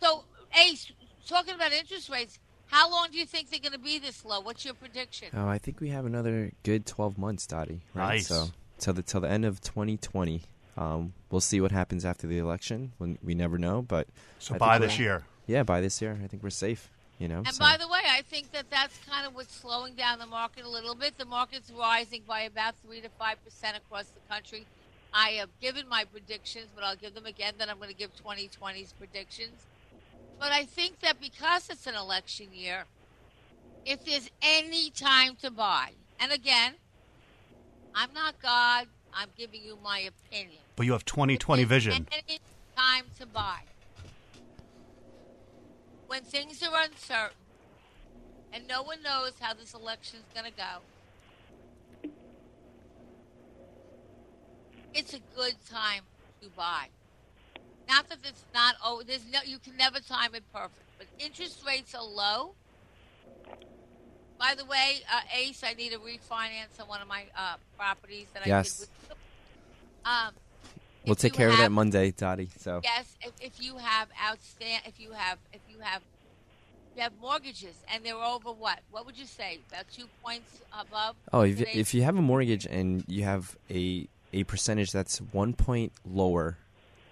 [0.00, 0.24] so,
[0.64, 0.92] Ace,
[1.26, 4.40] talking about interest rates, how long do you think they're going to be this low?
[4.40, 5.28] What's your prediction?
[5.34, 7.80] Oh, I think we have another good 12 months, Dottie.
[7.94, 8.14] Right?
[8.16, 8.28] Nice.
[8.28, 10.42] So till the till the end of 2020,
[10.76, 12.92] um, we'll see what happens after the election.
[12.98, 14.06] When we never know, but
[14.38, 15.24] So I by this we're- year.
[15.46, 16.88] Yeah, by this year, I think we're safe.
[17.18, 17.38] You know.
[17.38, 20.26] And so- by the way, I think that that's kind of what's slowing down the
[20.26, 21.18] market a little bit.
[21.18, 24.66] The market's rising by about three to five percent across the country.
[25.14, 27.54] I have given my predictions, but I'll give them again.
[27.58, 29.66] Then I'm going to give 2020's predictions.
[30.40, 32.84] But I think that because it's an election year,
[33.84, 36.74] if there's any time to buy, and again,
[37.94, 38.86] I'm not God.
[39.14, 40.58] I'm giving you my opinion.
[40.76, 42.08] But you have 2020 vision.
[42.10, 42.40] Any
[42.74, 43.60] time to buy.
[46.12, 47.38] When things are uncertain
[48.52, 52.10] and no one knows how this election is going to go,
[54.92, 56.02] it's a good time
[56.42, 56.88] to buy.
[57.88, 58.74] Not that it's not.
[58.84, 59.38] Oh, there's no.
[59.46, 62.52] You can never time it perfect, but interest rates are low.
[64.38, 68.26] By the way, uh, Ace, I need a refinance on one of my uh, properties
[68.34, 68.90] that I did with.
[70.04, 70.34] Um,
[71.06, 72.50] we'll take care of that Monday, Dottie.
[72.58, 76.02] So Yes, if, if you have outstand, if you have, if you have,
[76.96, 78.80] you have mortgages and they're over what?
[78.90, 79.60] What would you say?
[79.70, 81.16] About two points above.
[81.32, 85.18] Oh, if, today's- if you have a mortgage and you have a a percentage that's
[85.18, 86.56] one point lower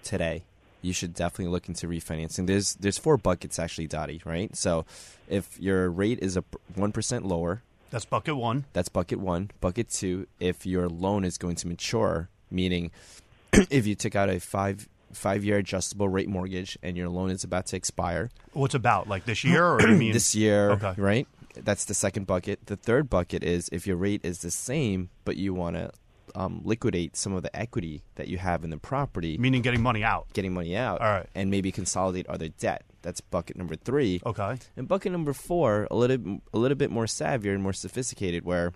[0.03, 0.43] today,
[0.81, 2.47] you should definitely look into refinancing.
[2.47, 4.55] There's there's four buckets actually, Dottie, right?
[4.55, 4.85] So
[5.29, 6.43] if your rate is a
[6.75, 7.61] one percent lower,
[7.91, 8.65] That's bucket one.
[8.73, 9.51] that's bucket one.
[9.61, 12.89] Bucket two, if your loan is going to mature, meaning
[13.69, 17.43] if you took out a five five year adjustable rate mortgage and your loan is
[17.43, 20.93] about to expire, What's about like this year, or you mean this year, Okay.
[20.97, 21.27] right?
[21.55, 22.65] That's the second bucket.
[22.67, 25.91] The third bucket is if your rate is the same, but you want to
[26.33, 30.01] um, liquidate some of the equity that you have in the property, Meaning getting money
[30.01, 30.27] out.
[30.31, 31.27] getting money out, All right.
[31.35, 32.83] and maybe consolidate other debt.
[33.01, 34.21] That's bucket number three.
[34.25, 34.57] Okay.
[34.77, 38.71] And bucket number four, a little a little bit more savvier and more sophisticated, where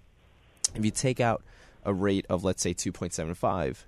[0.76, 1.44] if you take out
[1.86, 3.86] a rate of let's say two point seven five,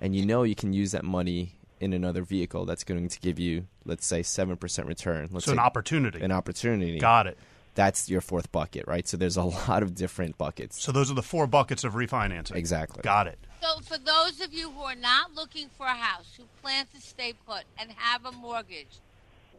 [0.00, 3.38] and you know you can use that money in another vehicle that's going to give
[3.38, 5.28] you let's say seven percent return.
[5.32, 6.20] Let's So an opportunity.
[6.22, 6.98] An opportunity.
[6.98, 7.38] Got it.
[7.74, 9.06] That's your fourth bucket, right?
[9.08, 10.82] So there's a lot of different buckets.
[10.82, 12.56] So those are the four buckets of refinancing.
[12.56, 13.02] Exactly.
[13.02, 13.38] Got it.
[13.62, 17.00] So for those of you who are not looking for a house, who plan to
[17.00, 18.98] stay put and have a mortgage,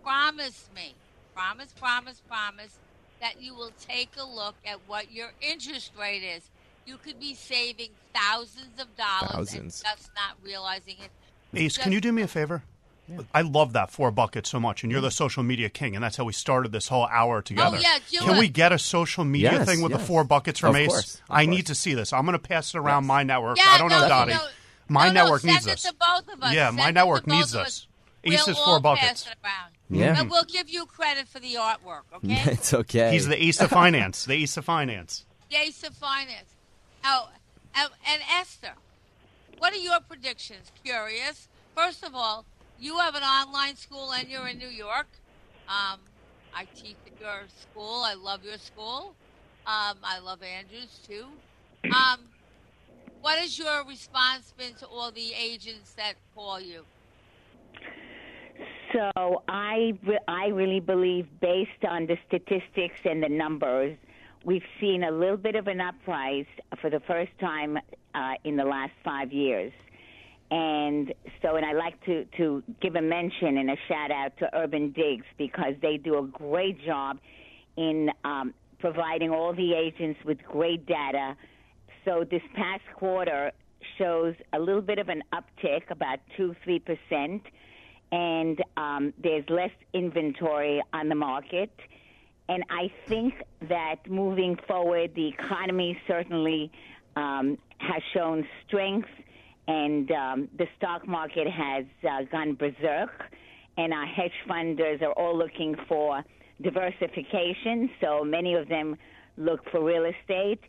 [0.04, 0.94] promise me,
[1.34, 2.78] promise, promise, promise
[3.22, 6.50] that you will take a look at what your interest rate is.
[6.86, 9.54] You could be saving thousands of dollars thousands.
[9.56, 9.84] and Thousands.
[9.84, 11.12] just not realizing it.
[11.54, 12.64] Ace, can you do me a favor?
[13.34, 16.16] I love that four buckets so much, and you're the social media king, and that's
[16.16, 17.78] how we started this whole hour oh, together.
[17.78, 18.40] yeah, Can it.
[18.40, 20.88] we get a social media Yes, thing with the four buckets from Of Ace?
[20.88, 21.56] course, of I course.
[21.58, 22.14] need to see this.
[22.14, 23.58] I'm going to pass it around my network.
[23.58, 24.32] Yeah, I don't know, Dottie.
[24.34, 24.40] no.
[24.88, 25.84] My No, no, network send needs it this.
[25.84, 26.54] to both of us.
[26.54, 27.68] Yeah, Send my network needs of this.
[27.68, 27.88] us.
[28.24, 29.24] Ace's we'll four all buckets.
[29.24, 29.72] Pass it around.
[29.90, 30.22] Yeah.
[30.22, 32.42] And we'll give you credit for the artwork, okay?
[32.52, 33.12] it's okay.
[33.12, 34.24] He's the ace of finance.
[34.24, 35.26] The ace of finance.
[35.50, 36.56] the ace of finance.
[37.04, 37.30] Oh,
[37.76, 38.74] and, and Esther,
[39.62, 40.72] what are your predictions?
[40.84, 41.48] Curious.
[41.76, 42.46] First of all,
[42.80, 45.06] you have an online school and you're in New York.
[45.70, 46.00] Um,
[46.52, 48.02] I teach at your school.
[48.04, 49.14] I love your school.
[49.68, 51.26] Um, I love Andrews too.
[51.96, 52.22] Um,
[53.22, 56.84] what has your response been to all the agents that call you?
[58.92, 59.94] So I,
[60.28, 63.96] I really believe, based on the statistics and the numbers,
[64.44, 66.46] we've seen a little bit of an uprise
[66.82, 67.78] for the first time
[68.16, 69.72] uh, in the last five years.
[70.50, 74.50] And so, and I like to, to give a mention and a shout out to
[74.54, 77.20] Urban Digs because they do a great job
[77.78, 81.38] in um, providing all the agents with great data.
[82.04, 83.52] So this past quarter
[83.98, 87.44] shows a little bit of an uptick, about two, three percent
[88.12, 91.72] and um, there's less inventory on the market.
[92.52, 93.34] And I think
[93.70, 96.70] that moving forward, the economy certainly
[97.16, 99.08] um, has shown strength,
[99.70, 103.12] and um, the stock market has uh, gone berserk.
[103.78, 106.26] And our hedge funders are all looking for
[106.62, 108.98] diversification, so many of them
[109.38, 110.60] look for real estate.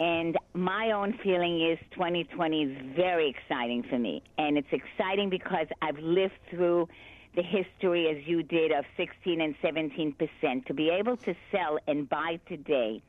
[0.00, 4.22] And my own feeling is 2020 is very exciting for me.
[4.38, 6.88] And it's exciting because I've lived through
[7.36, 10.66] the history, as you did, of 16 and 17 percent.
[10.66, 13.02] To be able to sell and buy today,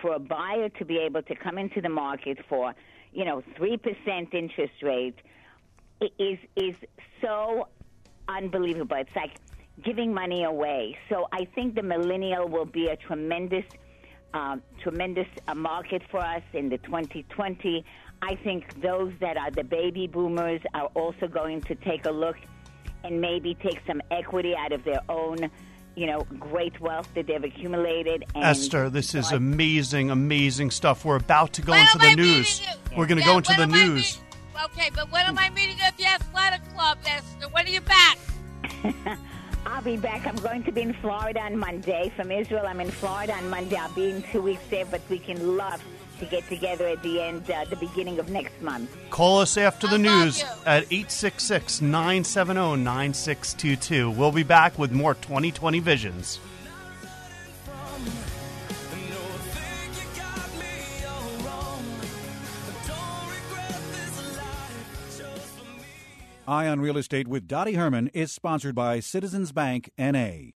[0.00, 2.74] for a buyer to be able to come into the market for,
[3.12, 5.16] you know, 3 percent interest rate
[6.18, 6.76] is, is
[7.20, 7.68] so
[8.28, 8.96] unbelievable.
[8.96, 9.32] It's like
[9.82, 10.96] giving money away.
[11.08, 13.64] So I think the millennial will be a tremendous
[14.32, 17.84] um, tremendous uh, market for us in the 2020.
[18.22, 22.36] I think those that are the baby boomers are also going to take a look
[23.04, 25.50] and maybe take some equity out of their own,
[25.96, 28.24] you know, great wealth that they've accumulated.
[28.34, 31.04] And Esther, this is amazing, amazing stuff.
[31.04, 32.62] We're about to go When into the I news.
[32.96, 33.94] We're going to Yeah, go into the news.
[34.18, 34.24] meeting-
[34.62, 37.48] Okay, but when am I meeting at the athletic club, Esther?
[37.48, 38.18] When are you back?
[39.66, 40.26] I'll be back.
[40.26, 42.12] I'm going to be in Florida on Monday.
[42.16, 43.76] From Israel, I'm in Florida on Monday.
[43.76, 45.82] I'll be in two weeks there, but we can love
[46.20, 48.96] to get together at the end, uh, the beginning of next month.
[49.10, 54.10] Call us after the news at 866 970 9622.
[54.10, 56.38] We'll be back with more 2020 visions.
[66.46, 70.50] Eye on Real Estate with Dottie Herman is sponsored by Citizens Bank NA.